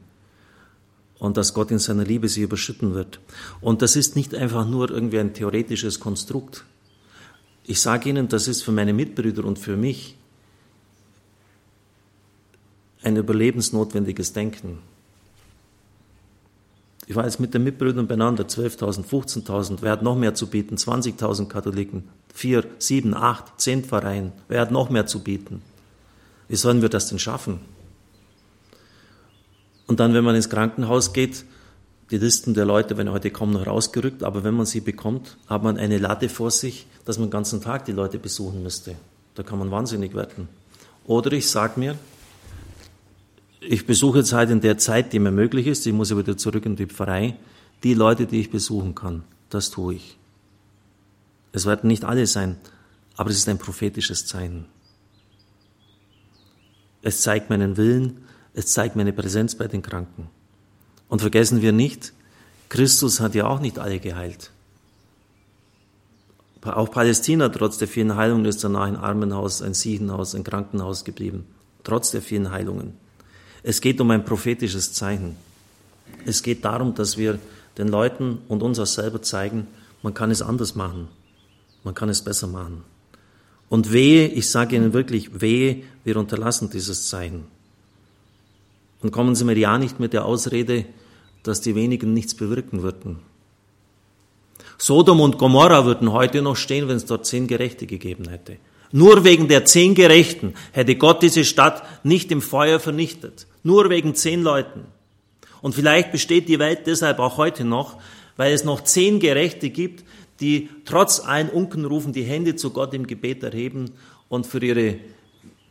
und 1.19 1.37
dass 1.37 1.54
Gott 1.54 1.71
in 1.71 1.78
seiner 1.78 2.04
Liebe 2.04 2.28
sie 2.28 2.43
überschütten 2.43 2.95
wird. 2.95 3.21
Und 3.61 3.83
das 3.83 3.97
ist 3.97 4.16
nicht 4.16 4.35
einfach 4.35 4.66
nur 4.69 4.90
irgendwie 4.90 5.21
ein 5.21 5.33
theoretisches 5.33 6.00
Konstrukt. 6.00 6.64
Ich 7.64 7.81
sage 7.81 8.11
Ihnen, 8.11 8.28
das 8.28 8.49
ist 8.49 8.62
für 8.62 8.73
meine 8.73 8.93
Mitbrüder 8.93 9.45
und 9.45 9.59
für 9.59 9.76
mich 9.76 10.19
ein 13.04 13.16
überlebensnotwendiges 13.16 14.32
Denken. 14.32 14.78
Ich 17.06 17.14
war 17.14 17.25
jetzt 17.25 17.38
mit 17.38 17.52
den 17.52 17.64
Mitbrüdern 17.64 18.06
beieinander, 18.06 18.44
12.000, 18.44 19.04
15.000, 19.04 19.78
wer 19.82 19.92
hat 19.92 20.02
noch 20.02 20.16
mehr 20.16 20.34
zu 20.34 20.46
bieten? 20.46 20.76
20.000 20.76 21.49
Katholiken, 21.49 22.08
4, 22.32 22.64
7, 22.78 23.14
8, 23.14 23.61
10 23.61 23.84
Pfarreien, 23.84 24.32
wer 24.49 24.62
hat 24.62 24.70
noch 24.70 24.88
mehr 24.88 25.06
zu 25.06 25.20
bieten? 25.20 25.61
Wie 26.49 26.56
sollen 26.56 26.80
wir 26.82 26.88
das 26.88 27.08
denn 27.08 27.18
schaffen? 27.18 27.61
Und 29.87 30.00
dann, 30.00 30.14
wenn 30.14 30.25
man 30.25 30.34
ins 30.34 30.49
Krankenhaus 30.49 31.12
geht, 31.12 31.44
die 32.11 32.18
Listen 32.18 32.54
der 32.54 32.64
Leute 32.64 32.96
werden 32.96 33.12
heute 33.12 33.30
kaum 33.30 33.52
noch 33.52 33.66
rausgerückt, 33.66 34.23
aber 34.23 34.44
wenn 34.44 34.54
man 34.54 34.66
sie 34.66 34.80
bekommt, 34.80 35.37
hat 35.46 35.62
man 35.62 35.76
eine 35.76 35.99
Latte 35.99 36.28
vor 36.28 36.50
sich, 36.50 36.87
dass 37.04 37.18
man 37.18 37.28
den 37.28 37.32
ganzen 37.32 37.61
Tag 37.61 37.84
die 37.84 37.92
Leute 37.92 38.18
besuchen 38.18 38.62
müsste. 38.62 38.94
Da 39.34 39.42
kann 39.42 39.58
man 39.58 39.70
wahnsinnig 39.70 40.14
werden. 40.14 40.49
Oder 41.06 41.32
ich 41.32 41.50
sage 41.50 41.78
mir, 41.80 41.96
ich 43.68 43.87
besuche 43.87 44.18
jetzt 44.18 44.33
halt 44.33 44.50
in 44.50 44.61
der 44.61 44.78
Zeit, 44.78 45.12
die 45.12 45.18
mir 45.18 45.30
möglich 45.30 45.66
ist, 45.66 45.87
ich 45.87 45.92
muss 45.92 46.11
ja 46.11 46.18
wieder 46.18 46.37
zurück 46.37 46.66
in 46.66 46.76
die 46.76 46.87
Pfarrei, 46.87 47.37
die 47.83 47.94
Leute, 47.94 48.26
die 48.26 48.40
ich 48.40 48.50
besuchen 48.50 48.94
kann. 48.94 49.25
Das 49.50 49.71
tue 49.71 49.94
ich. 49.94 50.18
Es 51.52 51.66
werden 51.66 51.88
nicht 51.88 52.04
alle 52.04 52.26
sein, 52.26 52.56
aber 53.16 53.30
es 53.30 53.37
ist 53.37 53.49
ein 53.49 53.59
prophetisches 53.59 54.26
Zeichen. 54.26 54.66
Es 57.02 57.23
zeigt 57.23 57.50
meinen 57.50 57.76
Willen, 57.76 58.25
es 58.54 58.73
zeigt 58.73 58.97
meine 58.97 59.12
Präsenz 59.12 59.54
bei 59.54 59.68
den 59.68 59.83
Kranken. 59.83 60.28
Und 61.09 61.21
vergessen 61.21 61.62
wir 61.62 61.73
nicht, 61.73 62.12
Christus 62.68 63.21
hat 63.21 63.35
ja 63.35 63.47
auch 63.47 63.61
nicht 63.61 63.78
alle 63.78 64.00
geheilt. 64.00 64.50
Auch 66.62 66.90
Palästina, 66.90 67.50
trotz 67.50 67.76
der 67.76 67.88
vielen 67.88 68.16
Heilungen, 68.16 68.47
ist 68.47 68.64
danach 68.64 68.87
ein 68.87 68.97
Armenhaus, 68.97 69.61
ein 69.61 69.75
Siechenhaus, 69.75 70.35
ein 70.35 70.44
Krankenhaus 70.44 71.04
geblieben. 71.04 71.47
Trotz 71.85 72.11
der 72.11 72.23
vielen 72.23 72.50
Heilungen. 72.50 72.94
Es 73.64 73.80
geht 73.80 73.99
um 74.00 74.11
ein 74.11 74.25
prophetisches 74.25 74.92
Zeichen. 74.92 75.37
Es 76.26 76.42
geht 76.42 76.64
darum, 76.64 76.94
dass 76.94 77.16
wir 77.16 77.38
den 77.78 77.88
Leuten 77.88 78.38
und 78.47 78.62
uns 78.62 78.78
auch 78.78 78.87
selber 78.87 79.23
zeigen, 79.23 79.66
man 80.02 80.12
kann 80.12 80.30
es 80.30 80.42
anders 80.42 80.75
machen. 80.75 81.09
Man 81.83 81.94
kann 81.94 82.11
es 82.11 82.23
besser 82.23 82.47
machen. 82.47 82.85
Und 83.71 83.90
wehe, 83.90 84.28
ich 84.28 84.50
sage 84.50 84.76
Ihnen 84.76 84.92
wirklich, 84.92 85.40
wehe, 85.40 85.83
wir 86.04 86.16
unterlassen 86.18 86.68
dieses 86.71 87.09
Zeichen. 87.09 87.44
Und 89.00 89.12
kommen 89.12 89.35
Sie 89.35 89.44
mir 89.44 89.56
ja 89.56 89.78
nicht 89.78 89.99
mit 89.99 90.12
der 90.12 90.26
Ausrede, 90.26 90.85
dass 91.42 91.62
die 91.62 91.75
wenigen 91.75 92.12
nichts 92.12 92.35
bewirken 92.35 92.83
würden. 92.83 93.21
Sodom 94.76 95.21
und 95.21 95.38
Gomorra 95.38 95.87
würden 95.87 96.12
heute 96.12 96.42
noch 96.42 96.56
stehen, 96.56 96.88
wenn 96.88 96.97
es 96.97 97.06
dort 97.06 97.25
zehn 97.25 97.47
Gerechte 97.47 97.87
gegeben 97.87 98.28
hätte. 98.28 98.59
Nur 98.92 99.25
wegen 99.25 99.49
der 99.49 99.64
zehn 99.64 99.94
Gerechten 99.94 100.54
hätte 100.73 100.97
Gott 100.97 101.23
diese 101.23 101.44
Stadt 101.44 101.83
nicht 102.04 102.30
im 102.30 102.42
Feuer 102.42 102.78
vernichtet. 102.78 103.47
Nur 103.64 103.90
wegen 103.90 104.14
zehn 104.14 104.42
Leuten. 104.42 104.87
Und 105.61 105.75
vielleicht 105.75 106.12
besteht 106.12 106.49
die 106.49 106.61
Welt 106.61 106.87
deshalb 106.87 107.18
auch 107.18 107.38
heute 107.38 107.64
noch, 107.64 107.99
weil 108.37 108.52
es 108.52 108.64
noch 108.64 108.85
zehn 108.85 109.18
Gerechte 109.18 109.71
gibt, 109.71 110.04
die 110.40 110.68
trotz 110.85 111.21
allen 111.21 111.49
Unkenrufen 111.49 112.12
die 112.12 112.23
Hände 112.23 112.54
zu 112.54 112.71
Gott 112.71 112.94
im 112.94 113.06
Gebet 113.06 113.42
erheben 113.42 113.90
und 114.28 114.47
für 114.47 114.64
ihre 114.64 114.97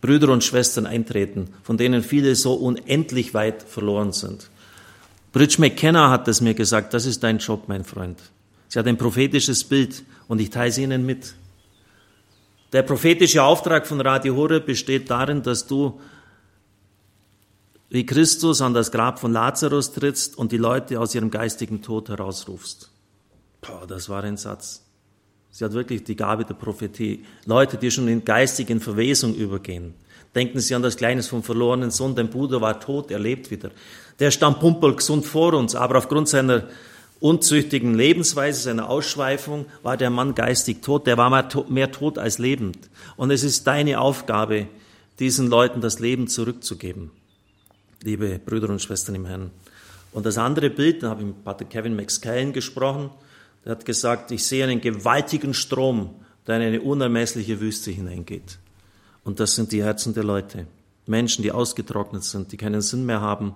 Brüder 0.02 0.30
und 0.30 0.44
Schwestern 0.44 0.86
eintreten, 0.86 1.50
von 1.64 1.78
denen 1.78 2.04
viele 2.04 2.36
so 2.36 2.56
unendlich 2.56 3.34
weit 3.34 3.64
verloren 3.64 4.12
sind. 4.12 4.50
Bridge 5.32 5.56
McKenna 5.60 6.10
hat 6.10 6.28
es 6.28 6.42
mir 6.42 6.54
gesagt, 6.54 6.94
das 6.94 7.06
ist 7.06 7.24
dein 7.24 7.38
Job, 7.38 7.64
mein 7.68 7.84
Freund. 7.84 8.20
Sie 8.68 8.80
hat 8.80 8.88
ein 8.88 8.98
prophetisches 8.98 9.64
Bild 9.64 10.04
und 10.28 10.42
ich 10.42 10.50
teile 10.50 10.70
es 10.70 10.78
Ihnen 10.78 11.06
mit. 11.06 11.36
Der 12.72 12.82
prophetische 12.82 13.44
Auftrag 13.44 13.86
von 13.86 14.02
Radio 14.02 14.36
Horeb 14.36 14.66
besteht 14.66 15.10
darin, 15.10 15.44
dass 15.44 15.68
du 15.68 16.00
wie 17.94 18.08
Christus 18.08 18.60
an 18.60 18.74
das 18.74 18.92
Grab 18.92 19.20
von 19.20 19.32
Lazarus 19.32 19.92
trittst 19.92 20.36
und 20.36 20.52
die 20.52 20.58
Leute 20.58 21.00
aus 21.00 21.14
ihrem 21.14 21.30
geistigen 21.30 21.84
Tod 21.84 22.10
herausrufst. 22.10 22.90
Boah, 23.62 23.86
das 23.88 24.10
war 24.10 24.24
ein 24.24 24.36
Satz. 24.36 24.82
Sie 25.52 25.64
hat 25.64 25.74
wirklich 25.74 26.04
die 26.04 26.16
Gabe 26.16 26.44
der 26.44 26.56
Prophetie. 26.56 27.24
Leute, 27.46 27.78
die 27.78 27.92
schon 27.92 28.08
in 28.08 28.26
geistigen 28.26 28.80
Verwesung 28.80 29.36
übergehen. 29.36 29.94
Denken 30.34 30.60
Sie 30.60 30.74
an 30.74 30.82
das 30.82 30.98
Kleines 30.98 31.28
vom 31.28 31.44
verlorenen 31.44 31.92
Sohn. 31.92 32.16
Dein 32.16 32.32
Bruder 32.32 32.62
war 32.62 32.80
tot, 32.80 33.12
er 33.12 33.20
lebt 33.20 33.52
wieder. 33.52 33.70
Der 34.18 34.32
stand 34.32 34.60
pumpel 34.60 34.96
gesund 34.96 35.28
vor 35.28 35.54
uns, 35.54 35.76
aber 35.76 36.00
aufgrund 36.00 36.28
seiner 36.28 36.64
unzüchtigen 37.20 37.94
Lebensweise, 37.94 38.60
seiner 38.60 38.90
Ausschweifung, 38.90 39.68
war 39.84 39.98
der 39.98 40.10
Mann 40.10 40.34
geistig 40.34 40.82
tot. 40.82 41.06
Der 41.06 41.20
war 41.20 41.30
mehr 41.70 41.92
tot 41.92 42.18
als 42.18 42.40
lebend. 42.40 42.90
Und 43.18 43.30
es 43.30 43.44
ist 43.44 43.68
deine 43.68 44.02
Aufgabe, 44.02 44.66
diesen 45.20 45.46
Leuten 45.46 45.80
das 45.80 46.00
Leben 46.00 46.28
zurückzugeben 46.28 47.12
liebe 48.04 48.40
Brüder 48.40 48.70
und 48.70 48.82
Schwestern 48.82 49.16
im 49.16 49.26
Herrn. 49.26 49.52
Und 50.12 50.26
das 50.26 50.38
andere 50.38 50.70
Bild, 50.70 51.02
da 51.02 51.10
habe 51.10 51.22
ich 51.22 51.28
mit 51.28 51.44
Pater 51.44 51.66
Kevin 51.66 51.96
McScallen 51.96 52.54
gesprochen, 52.54 53.10
der 53.66 53.72
hat 53.72 53.86
gesagt, 53.86 54.32
ich 54.32 54.46
sehe 54.46 54.66
einen 54.66 54.82
gewaltigen 54.82 55.54
Strom, 55.54 56.16
der 56.46 56.58
in 56.58 56.64
eine 56.64 56.82
unermessliche 56.82 57.62
Wüste 57.62 57.92
hineingeht. 57.92 58.60
Und 59.24 59.40
das 59.40 59.56
sind 59.56 59.72
die 59.72 59.84
Herzen 59.84 60.14
der 60.14 60.26
Leute. 60.26 60.68
Menschen, 61.06 61.44
die 61.44 61.52
ausgetrocknet 61.52 62.24
sind, 62.24 62.52
die 62.52 62.58
keinen 62.58 62.82
Sinn 62.82 63.06
mehr 63.06 63.22
haben 63.22 63.54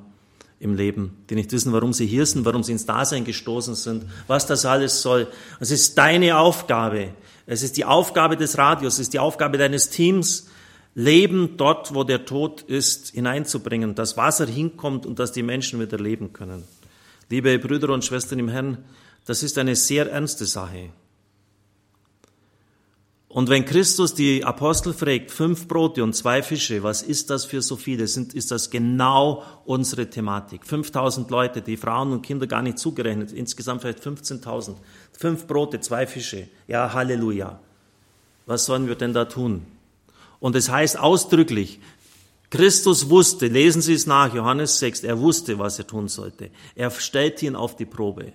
im 0.60 0.76
Leben, 0.76 1.18
die 1.30 1.36
nicht 1.36 1.52
wissen, 1.52 1.74
warum 1.74 1.94
sie 1.94 2.08
hier 2.08 2.26
sind, 2.26 2.46
warum 2.46 2.64
sie 2.64 2.72
ins 2.72 2.86
Dasein 2.86 3.26
gestoßen 3.26 3.76
sind, 3.76 4.06
was 4.28 4.48
das 4.48 4.66
alles 4.66 5.02
soll. 5.02 5.28
Es 5.60 5.72
ist 5.72 5.98
deine 5.98 6.38
Aufgabe. 6.38 7.10
Es 7.46 7.64
ist 7.64 7.78
die 7.78 7.86
Aufgabe 7.86 8.38
des 8.38 8.58
Radios, 8.58 8.96
es 8.96 9.00
ist 9.02 9.14
die 9.14 9.20
Aufgabe 9.20 9.58
deines 9.58 9.90
Teams, 9.90 10.48
Leben 10.98 11.58
dort, 11.58 11.94
wo 11.94 12.04
der 12.04 12.26
Tod 12.26 12.64
ist, 12.64 13.10
hineinzubringen, 13.10 13.94
dass 13.94 14.18
Wasser 14.18 14.48
hinkommt 14.48 15.06
und 15.06 15.20
dass 15.20 15.32
die 15.32 15.44
Menschen 15.44 15.80
wieder 15.80 16.00
leben 16.00 16.34
können. 16.34 16.64
Liebe 17.30 17.60
Brüder 17.60 17.90
und 17.90 18.04
Schwestern 18.04 18.40
im 18.40 18.50
Herrn, 18.50 18.80
das 19.24 19.44
ist 19.44 19.60
eine 19.60 19.76
sehr 19.76 20.12
ernste 20.12 20.48
Sache. 20.48 20.90
Und 23.28 23.48
wenn 23.50 23.64
Christus 23.64 24.16
die 24.16 24.44
Apostel 24.44 24.92
fragt, 24.92 25.30
fünf 25.30 25.68
Brote 25.68 26.04
und 26.04 26.16
zwei 26.16 26.42
Fische, 26.42 26.82
was 26.82 27.04
ist 27.04 27.30
das 27.30 27.46
für 27.46 27.62
so 27.62 27.76
viele, 27.76 28.08
sind, 28.08 28.34
ist 28.34 28.50
das 28.50 28.72
genau 28.72 29.44
unsere 29.66 30.10
Thematik. 30.10 30.66
5000 30.66 31.30
Leute, 31.30 31.62
die 31.62 31.78
Frauen 31.78 32.12
und 32.12 32.24
Kinder 32.24 32.48
gar 32.48 32.64
nicht 32.64 32.80
zugerechnet, 32.80 33.32
insgesamt 33.32 33.82
vielleicht 33.82 34.00
15.000. 34.00 34.74
Fünf 35.12 35.46
Brote, 35.46 35.80
zwei 35.80 36.08
Fische. 36.08 36.48
Ja, 36.68 36.92
Halleluja. 36.92 37.60
Was 38.48 38.66
sollen 38.66 38.88
wir 38.88 38.96
denn 38.96 39.14
da 39.14 39.26
tun? 39.26 39.77
Und 40.40 40.56
es 40.56 40.70
heißt 40.70 41.00
ausdrücklich, 41.00 41.80
Christus 42.50 43.10
wusste, 43.10 43.48
lesen 43.48 43.82
Sie 43.82 43.94
es 43.94 44.06
nach, 44.06 44.34
Johannes 44.34 44.80
6, 44.80 45.04
er 45.04 45.20
wusste, 45.20 45.60
was 45.60 45.80
er 45.80 45.88
tun 45.88 46.08
sollte. 46.08 46.50
Er 46.76 46.92
stellte 46.92 47.46
ihn 47.46 47.56
auf 47.56 47.76
die 47.76 47.86
Probe. 47.86 48.34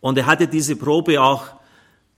Und 0.00 0.18
er 0.18 0.26
hatte 0.26 0.46
diese 0.46 0.76
Probe 0.76 1.20
auch 1.22 1.46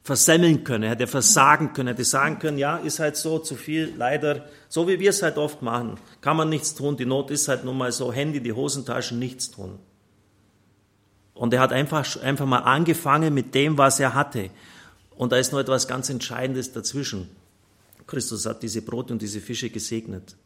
versemmeln 0.03 0.65
können, 0.65 0.85
er 0.85 0.91
hätte 0.91 1.07
versagen 1.07 1.73
können, 1.73 1.88
er 1.88 1.95
hätte 1.95 2.05
sagen 2.05 2.38
können, 2.38 2.59
ja, 2.59 2.76
ist 2.76 3.00
halt 3.00 3.17
so, 3.17 3.38
zu 3.38 3.57
viel, 3.57 3.93
leider, 3.97 4.45
so 4.69 4.87
wie 4.88 5.00
wir 5.00 5.11
es 5.11 5.23
halt 5.23 5.37
oft 5.37 5.62
machen, 5.62 5.99
kann 6.21 6.37
man 6.37 6.49
nichts 6.49 6.75
tun, 6.75 6.97
die 6.97 7.05
Not 7.05 7.31
ist 7.31 7.49
halt 7.49 7.65
nun 7.65 7.76
mal 7.76 7.91
so, 7.91 8.12
Handy, 8.12 8.41
die 8.41 8.53
Hosentaschen, 8.53 9.19
nichts 9.19 9.50
tun. 9.50 9.79
Und 11.35 11.53
er 11.53 11.61
hat 11.61 11.73
einfach, 11.73 12.21
einfach 12.23 12.47
mal 12.47 12.61
angefangen 12.61 13.35
mit 13.35 13.55
dem, 13.55 13.79
was 13.79 14.00
er 14.00 14.15
hatte. 14.15 14.50
Und 15.17 15.33
da 15.33 15.37
ist 15.37 15.53
noch 15.53 15.59
etwas 15.59 15.87
ganz 15.87 16.09
Entscheidendes 16.09 16.73
dazwischen. 16.73 17.29
Christus 18.07 18.47
hat 18.47 18.63
diese 18.63 18.83
Brote 18.83 19.13
und 19.13 19.23
diese 19.23 19.41
Fische 19.41 19.71
gesegnet. 19.71 20.37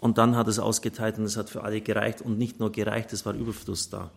Und 0.00 0.18
dann 0.18 0.36
hat 0.36 0.48
es 0.48 0.58
ausgeteilt 0.58 1.18
und 1.18 1.24
es 1.24 1.36
hat 1.36 1.50
für 1.50 1.62
alle 1.62 1.80
gereicht. 1.80 2.22
Und 2.22 2.38
nicht 2.38 2.58
nur 2.58 2.72
gereicht, 2.72 3.12
es 3.12 3.26
war 3.26 3.34
Überfluss 3.34 3.90
da. 3.90 4.10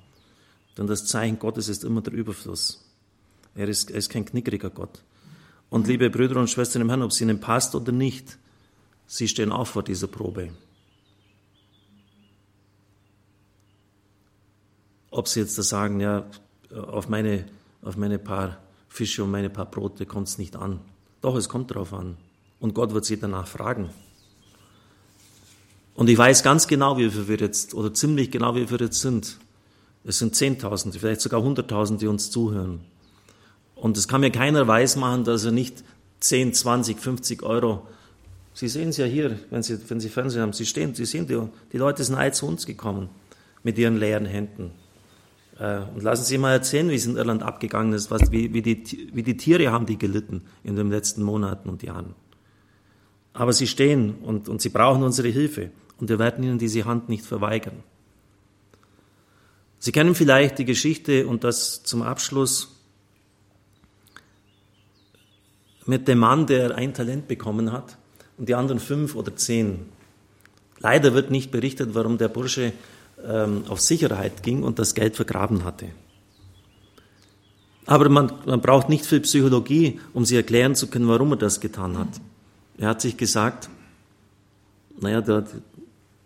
Denn 0.78 0.88
das 0.88 1.06
Zeichen 1.06 1.40
Gottes 1.40 1.68
ist 1.68 1.84
immer 1.84 2.02
der 2.02 2.14
Überfluss. 2.14 2.84
Er 3.56 3.68
ist, 3.68 3.92
er 3.92 3.98
ist 3.98 4.10
kein 4.10 4.26
knickriger 4.26 4.70
Gott. 4.70 5.04
Und 5.70 5.88
liebe 5.88 6.10
Brüder 6.10 6.40
und 6.40 6.50
Schwestern 6.50 6.82
im 6.84 6.90
Herrn, 6.90 7.02
ob 7.02 7.12
es 7.12 7.22
Ihnen 7.22 7.40
passt 7.40 7.76
oder 7.76 7.92
nicht, 7.92 8.38
Sie 9.06 9.28
stehen 9.28 9.52
auch 9.52 9.68
vor 9.68 9.84
dieser 9.84 10.08
Probe. 10.08 10.50
Ob 15.12 15.28
Sie 15.28 15.42
jetzt 15.42 15.58
da 15.58 15.64
sagen, 15.64 16.00
ja, 16.00 16.26
auf 16.72 17.10
meine, 17.10 17.46
auf 17.82 17.98
meine 17.98 18.18
paar 18.18 18.58
Fische 18.88 19.24
und 19.24 19.32
meine 19.32 19.50
paar 19.50 19.70
Brote 19.70 20.06
kommt 20.06 20.28
es 20.28 20.38
nicht 20.38 20.56
an. 20.56 20.80
Doch, 21.24 21.38
es 21.38 21.48
kommt 21.48 21.72
darauf 21.72 21.94
an. 21.94 22.18
Und 22.60 22.74
Gott 22.74 22.94
wird 22.94 23.06
Sie 23.06 23.18
danach 23.18 23.48
fragen. 23.48 23.90
Und 25.96 26.10
ich 26.10 26.18
weiß 26.18 26.44
ganz 26.44 26.68
genau, 26.68 26.98
wie 26.98 27.10
viel 27.10 27.30
wir 27.30 27.38
jetzt, 27.38 27.74
oder 27.74 27.94
ziemlich 27.94 28.30
genau, 28.30 28.56
wie 28.56 28.70
wir 28.70 28.78
jetzt 28.78 29.00
sind. 29.00 29.38
Es 30.04 30.20
sind 30.20 30.36
Zehntausende, 30.36 31.00
vielleicht 31.00 31.22
sogar 31.22 31.42
Hunderttausende, 31.42 32.02
die 32.02 32.08
uns 32.08 32.30
zuhören. 32.30 32.82
Und 33.76 33.96
es 33.96 34.10
kann 34.10 34.20
mir 34.20 34.32
keiner 34.32 34.68
weismachen, 34.68 35.24
dass 35.24 35.46
er 35.46 35.54
nicht 35.54 35.86
10, 36.20 36.54
20, 36.54 37.00
50 37.00 37.42
Euro, 37.42 37.88
Sie 38.54 38.68
sehen 38.68 38.90
es 38.90 38.98
ja 38.98 39.06
hier, 39.06 39.40
wenn 39.50 39.64
Sie, 39.64 39.80
wenn 39.90 40.02
Sie 40.02 40.10
Fernsehen 40.10 40.42
haben, 40.42 40.54
Sie 40.54 40.66
stehen, 40.66 40.94
Sie 40.94 41.06
sehen, 41.06 41.26
die, 41.26 41.42
die 41.72 41.78
Leute 41.78 42.04
sind 42.04 42.16
alle 42.16 42.34
zu 42.34 42.46
uns 42.48 42.66
gekommen 42.66 43.10
mit 43.64 43.78
ihren 43.78 43.98
leeren 43.98 44.26
Händen. 44.26 44.72
Äh, 45.60 45.80
und 45.94 46.04
lassen 46.04 46.24
Sie 46.24 46.38
mal 46.38 46.54
erzählen, 46.54 46.90
wie 46.90 46.96
es 46.96 47.06
in 47.06 47.18
Irland 47.18 47.44
abgegangen 47.44 47.94
ist, 47.94 48.12
was, 48.12 48.32
wie, 48.32 48.54
wie, 48.54 48.62
die, 48.62 49.10
wie 49.14 49.24
die 49.24 49.38
Tiere 49.38 49.72
haben 49.72 49.86
die 49.86 49.98
gelitten 49.98 50.44
in 50.64 50.76
den 50.76 50.90
letzten 50.90 51.24
Monaten 51.24 51.70
und 51.70 51.84
Jahren. 51.84 52.16
Aber 53.34 53.54
sie 53.54 53.68
stehen 53.68 54.16
und, 54.22 54.48
und 54.48 54.62
sie 54.62 54.70
brauchen 54.70 55.04
unsere 55.04 55.30
Hilfe 55.30 55.72
und 56.00 56.10
wir 56.10 56.20
werden 56.20 56.44
ihnen 56.44 56.60
diese 56.60 56.86
Hand 56.86 57.10
nicht 57.10 57.26
verweigern. 57.26 57.84
Sie 59.80 59.92
kennen 59.92 60.16
vielleicht 60.16 60.60
die 60.60 60.66
Geschichte 60.66 61.28
und 61.28 61.44
das 61.44 61.84
zum 61.84 62.04
Abschluss 62.04 62.80
mit 65.86 66.08
dem 66.08 66.20
Mann, 66.20 66.46
der 66.46 66.76
ein 66.76 66.94
Talent 66.94 67.28
bekommen 67.28 67.72
hat 67.72 67.98
und 68.38 68.48
die 68.48 68.56
anderen 68.56 68.80
fünf 68.80 69.16
oder 69.16 69.36
zehn. 69.36 69.88
Leider 70.80 71.14
wird 71.14 71.32
nicht 71.32 71.52
berichtet, 71.52 71.96
warum 71.96 72.18
der 72.18 72.30
Bursche 72.30 72.74
ähm, 73.26 73.64
auf 73.68 73.80
Sicherheit 73.80 74.44
ging 74.44 74.64
und 74.64 74.80
das 74.80 74.96
Geld 74.96 75.16
vergraben 75.16 75.64
hatte. 75.64 75.88
Aber 77.86 78.10
man, 78.10 78.32
man 78.46 78.62
braucht 78.62 78.90
nicht 78.90 79.06
viel 79.06 79.20
Psychologie, 79.22 80.00
um 80.14 80.26
sie 80.26 80.36
erklären 80.36 80.76
zu 80.76 80.88
können, 80.88 81.08
warum 81.08 81.32
er 81.32 81.38
das 81.38 81.60
getan 81.60 81.98
hat. 81.98 82.08
Er 82.78 82.90
hat 82.90 83.02
sich 83.02 83.18
gesagt, 83.18 83.70
naja, 85.00 85.22
der, 85.22 85.46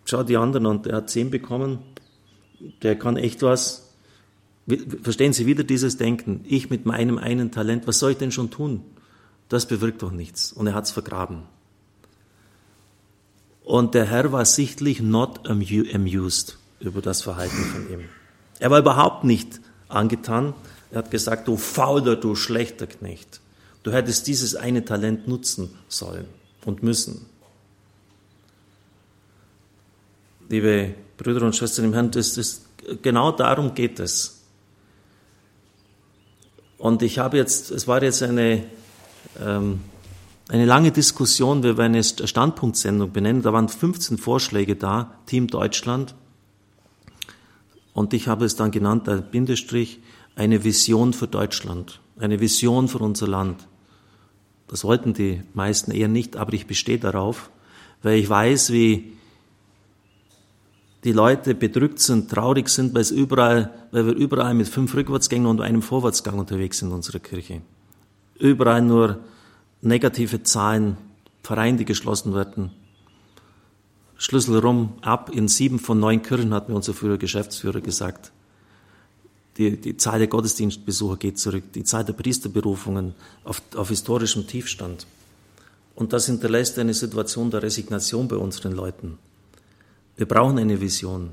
schau 0.06 0.24
die 0.24 0.38
anderen 0.38 0.66
und 0.66 0.88
er 0.88 0.98
hat 0.98 1.10
zehn 1.10 1.32
bekommen, 1.32 1.80
der 2.84 2.98
kann 2.98 3.18
echt 3.18 3.42
was. 3.42 3.94
Verstehen 5.02 5.34
Sie 5.34 5.46
wieder 5.46 5.64
dieses 5.64 5.98
Denken? 5.98 6.42
Ich 6.44 6.70
mit 6.70 6.86
meinem 6.86 7.18
einen 7.18 7.52
Talent, 7.52 7.88
was 7.88 8.00
soll 8.00 8.12
ich 8.12 8.18
denn 8.18 8.32
schon 8.32 8.52
tun? 8.52 8.82
Das 9.50 9.66
bewirkt 9.66 10.02
doch 10.02 10.12
nichts. 10.12 10.52
Und 10.52 10.68
er 10.68 10.74
hat 10.74 10.86
es 10.86 10.92
vergraben. 10.92 11.44
Und 13.64 13.96
der 13.96 14.06
Herr 14.06 14.32
war 14.32 14.46
sichtlich 14.46 15.02
not 15.02 15.48
amused 15.50 16.58
über 16.80 17.02
das 17.02 17.22
Verhalten 17.22 17.64
von 17.66 17.90
ihm. 17.92 18.10
Er 18.60 18.72
war 18.72 18.80
überhaupt 18.80 19.24
nicht 19.24 19.60
angetan. 19.88 20.54
Er 20.92 21.00
hat 21.00 21.12
gesagt, 21.12 21.48
du 21.48 21.58
fauler, 21.58 22.16
du 22.16 22.36
schlechter 22.36 22.88
Knecht. 22.88 23.42
Du 23.84 23.92
hättest 23.92 24.28
dieses 24.28 24.56
eine 24.56 24.84
Talent 24.86 25.28
nutzen 25.28 25.78
sollen 25.88 26.26
und 26.66 26.84
müssen. 26.84 27.26
Liebe 30.50 30.96
Brüder 31.18 31.46
und 31.46 31.56
Schwestern 31.56 31.86
im 31.86 31.94
Herrn, 31.94 32.12
das 32.12 32.38
ist, 32.38 32.66
genau 33.02 33.32
darum 33.32 33.74
geht 33.74 34.00
es. 34.00 34.42
Und 36.78 37.02
ich 37.02 37.20
habe 37.20 37.38
jetzt, 37.38 37.72
es 37.72 37.88
war 37.88 38.02
jetzt 38.04 38.22
eine, 38.22 38.64
ähm, 39.44 39.82
eine 40.50 40.66
lange 40.66 40.92
Diskussion, 40.92 41.64
wir 41.64 41.78
werden 41.78 41.96
eine 41.96 42.04
Standpunktsendung 42.04 43.12
benennen, 43.12 43.42
da 43.42 43.52
waren 43.52 43.68
15 43.68 44.18
Vorschläge 44.18 44.76
da, 44.76 45.16
Team 45.26 45.48
Deutschland. 45.48 46.16
Und 47.98 48.14
ich 48.14 48.28
habe 48.28 48.46
es 48.46 48.56
dann 48.56 48.70
genannt, 48.70 49.10
ein 49.10 49.24
Bindestrich, 49.24 50.00
eine 50.36 50.64
Vision 50.64 51.14
für 51.14 51.28
Deutschland, 51.28 52.00
eine 52.20 52.40
Vision 52.40 52.88
für 52.88 53.00
unser 53.00 53.28
Land. 53.28 53.68
Das 54.68 54.84
wollten 54.84 55.16
die 55.16 55.42
meisten 55.56 55.90
eher 55.90 56.08
nicht, 56.08 56.38
aber 56.38 56.54
ich 56.54 56.68
bestehe 56.68 57.00
darauf, 57.00 57.50
weil 58.04 58.20
ich 58.20 58.30
weiß, 58.30 58.72
wie 58.72 59.14
die 61.06 61.12
Leute 61.12 61.56
bedrückt 61.56 61.98
sind, 61.98 62.30
traurig 62.30 62.70
sind, 62.70 62.94
weil, 62.94 63.02
es 63.02 63.10
überall, 63.10 63.74
weil 63.90 64.06
wir 64.06 64.14
überall 64.14 64.54
mit 64.54 64.68
fünf 64.68 64.94
Rückwärtsgängen 64.94 65.48
und 65.48 65.60
einem 65.60 65.82
Vorwärtsgang 65.82 66.38
unterwegs 66.38 66.78
sind 66.78 66.90
in 66.90 66.94
unserer 66.94 67.18
Kirche. 67.18 67.64
Überall 68.38 68.84
nur 68.84 69.22
negative 69.82 70.44
Zahlen, 70.44 70.98
Vereine, 71.42 71.80
die 71.80 71.86
geschlossen 71.86 72.36
werden. 72.36 72.70
Schlüssel 74.18 74.58
rum, 74.58 74.94
ab 75.02 75.30
in 75.30 75.48
sieben 75.48 75.80
von 75.80 76.00
neun 76.00 76.24
Kirchen, 76.24 76.54
hat 76.54 76.70
mir 76.70 76.76
unser 76.76 76.94
früherer 76.94 77.18
Geschäftsführer 77.18 77.82
gesagt. 77.82 78.32
Die, 79.58 79.78
die 79.78 79.98
Zahl 79.98 80.20
der 80.20 80.28
Gottesdienstbesucher 80.28 81.18
geht 81.18 81.40
zurück, 81.40 81.64
die 81.74 81.84
Zahl 81.84 82.06
der 82.06 82.14
Priesterberufungen 82.14 83.16
auf, 83.44 83.62
auf 83.76 83.90
historischem 83.90 84.48
Tiefstand. 84.48 85.08
Und 85.96 86.14
das 86.14 86.28
hinterlässt 86.28 86.78
eine 86.78 86.94
Situation 86.94 87.50
der 87.50 87.64
Resignation 87.64 88.28
bei 88.28 88.36
unseren 88.36 88.74
Leuten. 88.74 89.18
Wir 90.16 90.28
brauchen 90.28 90.60
eine 90.60 90.80
Vision. 90.80 91.32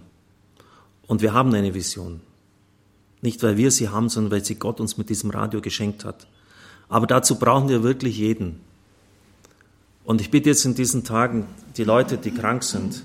Und 1.06 1.20
wir 1.20 1.34
haben 1.34 1.54
eine 1.54 1.74
Vision. 1.74 2.20
Nicht, 3.20 3.42
weil 3.42 3.58
wir 3.58 3.70
sie 3.70 3.88
haben, 3.88 4.08
sondern 4.08 4.32
weil 4.32 4.44
sie 4.44 4.54
Gott 4.54 4.80
uns 4.80 4.96
mit 4.96 5.10
diesem 5.10 5.30
Radio 5.30 5.60
geschenkt 5.60 6.04
hat. 6.04 6.26
Aber 6.88 7.06
dazu 7.06 7.38
brauchen 7.38 7.68
wir 7.68 7.82
wirklich 7.82 8.16
jeden. 8.16 8.60
Und 10.04 10.20
ich 10.20 10.30
bitte 10.30 10.50
jetzt 10.50 10.64
in 10.64 10.74
diesen 10.74 11.04
Tagen 11.04 11.46
die 11.76 11.84
Leute, 11.84 12.18
die 12.18 12.30
krank 12.30 12.62
sind, 12.62 13.04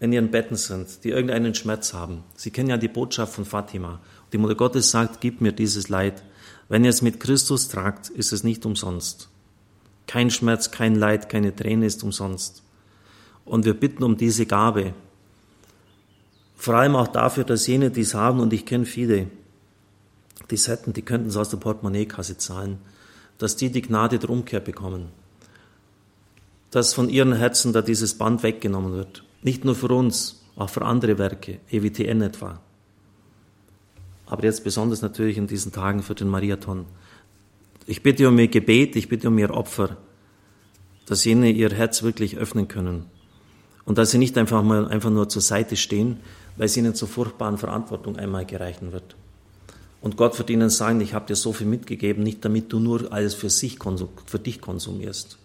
in 0.00 0.12
ihren 0.12 0.30
Betten 0.30 0.56
sind, 0.56 1.04
die 1.04 1.10
irgendeinen 1.10 1.54
Schmerz 1.54 1.92
haben. 1.92 2.24
Sie 2.36 2.50
kennen 2.50 2.70
ja 2.70 2.76
die 2.76 2.88
Botschaft 2.88 3.34
von 3.34 3.44
Fatima. 3.44 4.00
Die 4.32 4.38
Mutter 4.38 4.54
Gottes 4.54 4.90
sagt, 4.90 5.20
gib 5.20 5.40
mir 5.40 5.52
dieses 5.52 5.88
Leid. 5.88 6.22
Wenn 6.68 6.84
ihr 6.84 6.90
es 6.90 7.02
mit 7.02 7.20
Christus 7.20 7.68
tragt, 7.68 8.08
ist 8.08 8.32
es 8.32 8.44
nicht 8.44 8.64
umsonst. 8.64 9.28
Kein 10.06 10.30
Schmerz, 10.30 10.70
kein 10.70 10.94
Leid, 10.94 11.28
keine 11.28 11.54
Träne 11.54 11.86
ist 11.86 12.02
umsonst. 12.02 12.62
Und 13.44 13.64
wir 13.64 13.74
bitten 13.74 14.02
um 14.02 14.16
diese 14.16 14.46
Gabe. 14.46 14.94
Vor 16.56 16.74
allem 16.74 16.96
auch 16.96 17.08
dafür, 17.08 17.44
dass 17.44 17.66
jene, 17.66 17.90
die 17.90 18.02
es 18.02 18.14
haben, 18.14 18.40
und 18.40 18.52
ich 18.52 18.66
kenne 18.66 18.84
viele, 18.84 19.28
die 20.50 20.54
es 20.54 20.68
hätten, 20.68 20.92
die 20.92 21.02
könnten 21.02 21.28
es 21.28 21.36
aus 21.36 21.50
der 21.50 21.58
Portemonnaiekasse 21.58 22.38
zahlen, 22.38 22.78
dass 23.38 23.56
die 23.56 23.70
die 23.70 23.82
Gnade 23.82 24.18
der 24.18 24.30
Umkehr 24.30 24.60
bekommen. 24.60 25.08
Dass 26.70 26.94
von 26.94 27.08
ihren 27.08 27.32
Herzen 27.32 27.72
da 27.72 27.82
dieses 27.82 28.18
Band 28.18 28.42
weggenommen 28.42 28.92
wird. 28.92 29.24
Nicht 29.42 29.64
nur 29.64 29.74
für 29.74 29.88
uns, 29.88 30.44
auch 30.56 30.70
für 30.70 30.84
andere 30.84 31.18
Werke, 31.18 31.60
EWTN 31.70 32.20
etwa. 32.22 32.60
Aber 34.26 34.44
jetzt 34.44 34.64
besonders 34.64 35.00
natürlich 35.00 35.38
in 35.38 35.46
diesen 35.46 35.72
Tagen 35.72 36.02
für 36.02 36.14
den 36.14 36.28
Mariathon. 36.28 36.86
Ich 37.86 38.02
bitte 38.02 38.28
um 38.28 38.38
ihr 38.38 38.48
Gebet, 38.48 38.96
ich 38.96 39.08
bitte 39.08 39.28
um 39.28 39.38
ihr 39.38 39.50
Opfer, 39.50 39.96
dass 41.06 41.24
jene 41.24 41.50
ihr 41.50 41.70
Herz 41.70 42.02
wirklich 42.02 42.36
öffnen 42.36 42.68
können. 42.68 43.06
Und 43.86 43.96
dass 43.96 44.10
sie 44.10 44.18
nicht 44.18 44.36
einfach 44.36 44.62
mal 44.62 44.86
einfach 44.88 45.08
nur 45.08 45.30
zur 45.30 45.40
Seite 45.40 45.76
stehen, 45.76 46.18
weil 46.58 46.66
es 46.66 46.76
ihnen 46.76 46.94
zur 46.94 47.08
furchtbaren 47.08 47.56
Verantwortung 47.56 48.16
einmal 48.16 48.44
gereichen 48.44 48.92
wird. 48.92 49.16
Und 50.02 50.16
Gott 50.16 50.38
wird 50.38 50.50
ihnen 50.50 50.68
sagen, 50.68 51.00
ich 51.00 51.14
habe 51.14 51.26
dir 51.26 51.36
so 51.36 51.52
viel 51.52 51.66
mitgegeben, 51.66 52.22
nicht 52.22 52.44
damit 52.44 52.72
du 52.72 52.78
nur 52.78 53.10
alles 53.12 53.34
für, 53.34 53.48
sich, 53.48 53.78
für 54.26 54.38
dich 54.38 54.60
konsumierst. 54.60 55.38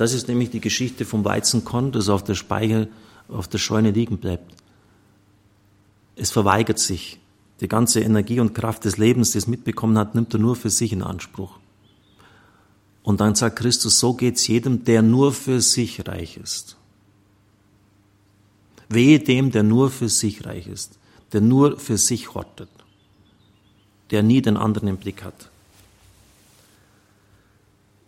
Das 0.00 0.14
ist 0.14 0.28
nämlich 0.28 0.48
die 0.48 0.62
Geschichte 0.62 1.04
vom 1.04 1.26
Weizenkorn, 1.26 1.92
das 1.92 2.08
auf 2.08 2.24
der 2.24 2.34
Speichel, 2.34 2.88
auf 3.28 3.48
der 3.48 3.58
Scheune 3.58 3.90
liegen 3.90 4.16
bleibt. 4.16 4.54
Es 6.16 6.30
verweigert 6.30 6.78
sich. 6.78 7.20
Die 7.60 7.68
ganze 7.68 8.00
Energie 8.00 8.40
und 8.40 8.54
Kraft 8.54 8.86
des 8.86 8.96
Lebens, 8.96 9.32
die 9.32 9.38
es 9.38 9.46
mitbekommen 9.46 9.98
hat, 9.98 10.14
nimmt 10.14 10.32
er 10.32 10.40
nur 10.40 10.56
für 10.56 10.70
sich 10.70 10.94
in 10.94 11.02
Anspruch. 11.02 11.58
Und 13.02 13.20
dann 13.20 13.34
sagt 13.34 13.58
Christus, 13.58 13.98
so 13.98 14.14
geht's 14.14 14.46
jedem, 14.46 14.84
der 14.84 15.02
nur 15.02 15.34
für 15.34 15.60
sich 15.60 16.08
reich 16.08 16.38
ist. 16.38 16.78
Wehe 18.88 19.18
dem, 19.18 19.50
der 19.50 19.64
nur 19.64 19.90
für 19.90 20.08
sich 20.08 20.46
reich 20.46 20.66
ist, 20.66 20.98
der 21.34 21.42
nur 21.42 21.78
für 21.78 21.98
sich 21.98 22.32
hortet 22.32 22.70
der 24.10 24.22
nie 24.22 24.42
den 24.42 24.56
anderen 24.56 24.88
im 24.88 24.96
Blick 24.96 25.22
hat. 25.22 25.49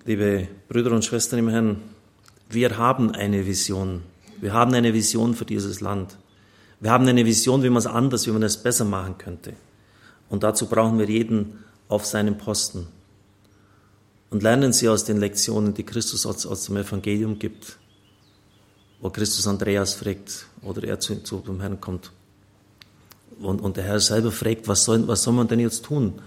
Liebe 0.04 0.48
Brüder 0.68 0.90
und 0.90 1.04
Schwestern 1.04 1.38
im 1.38 1.48
Herrn, 1.48 1.80
wir 2.50 2.76
haben 2.76 3.12
eine 3.12 3.46
Vision. 3.46 4.02
Wir 4.40 4.52
haben 4.52 4.74
eine 4.74 4.92
Vision 4.92 5.36
für 5.36 5.44
dieses 5.44 5.80
Land. 5.80 6.18
Wir 6.80 6.90
haben 6.90 7.06
eine 7.06 7.24
Vision, 7.24 7.62
wie 7.62 7.70
man 7.70 7.78
es 7.78 7.86
anders, 7.86 8.26
wie 8.26 8.32
man 8.32 8.42
es 8.42 8.56
besser 8.56 8.84
machen 8.84 9.16
könnte. 9.16 9.52
Und 10.28 10.42
dazu 10.42 10.66
brauchen 10.66 10.98
wir 10.98 11.08
jeden 11.08 11.60
auf 11.86 12.04
seinem 12.04 12.36
Posten. 12.36 12.88
Und 14.30 14.42
lernen 14.42 14.72
Sie 14.72 14.88
aus 14.88 15.04
den 15.04 15.20
Lektionen, 15.20 15.72
die 15.72 15.84
Christus 15.84 16.26
aus, 16.26 16.46
aus 16.46 16.64
dem 16.64 16.78
Evangelium 16.78 17.38
gibt, 17.38 17.78
wo 19.00 19.08
Christus 19.08 19.46
Andreas 19.46 19.94
fragt 19.94 20.46
oder 20.62 20.82
er 20.82 20.98
zu, 20.98 21.22
zu 21.22 21.38
dem 21.46 21.60
Herrn 21.60 21.80
kommt. 21.80 22.10
Und, 23.40 23.60
und 23.60 23.76
der 23.76 23.84
Herr 23.84 24.00
selber 24.00 24.32
fragt, 24.32 24.66
was 24.66 24.82
soll, 24.82 25.06
was 25.06 25.22
soll 25.22 25.34
man 25.34 25.46
denn 25.46 25.60
jetzt 25.60 25.84
tun? 25.84 26.20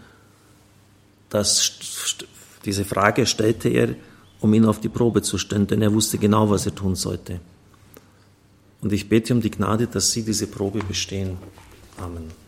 Das, 1.27 1.77
diese 2.65 2.85
Frage 2.85 3.25
stellte 3.25 3.69
er, 3.69 3.95
um 4.41 4.53
ihn 4.53 4.65
auf 4.65 4.79
die 4.79 4.89
Probe 4.89 5.21
zu 5.21 5.37
stellen, 5.37 5.67
denn 5.67 5.81
er 5.81 5.93
wusste 5.93 6.17
genau, 6.17 6.49
was 6.49 6.65
er 6.65 6.75
tun 6.75 6.95
sollte. 6.95 7.39
Und 8.81 8.93
ich 8.93 9.07
bete 9.09 9.33
um 9.33 9.41
die 9.41 9.51
Gnade, 9.51 9.87
dass 9.87 10.11
Sie 10.11 10.23
diese 10.23 10.47
Probe 10.47 10.79
bestehen. 10.79 11.37
Amen. 11.97 12.44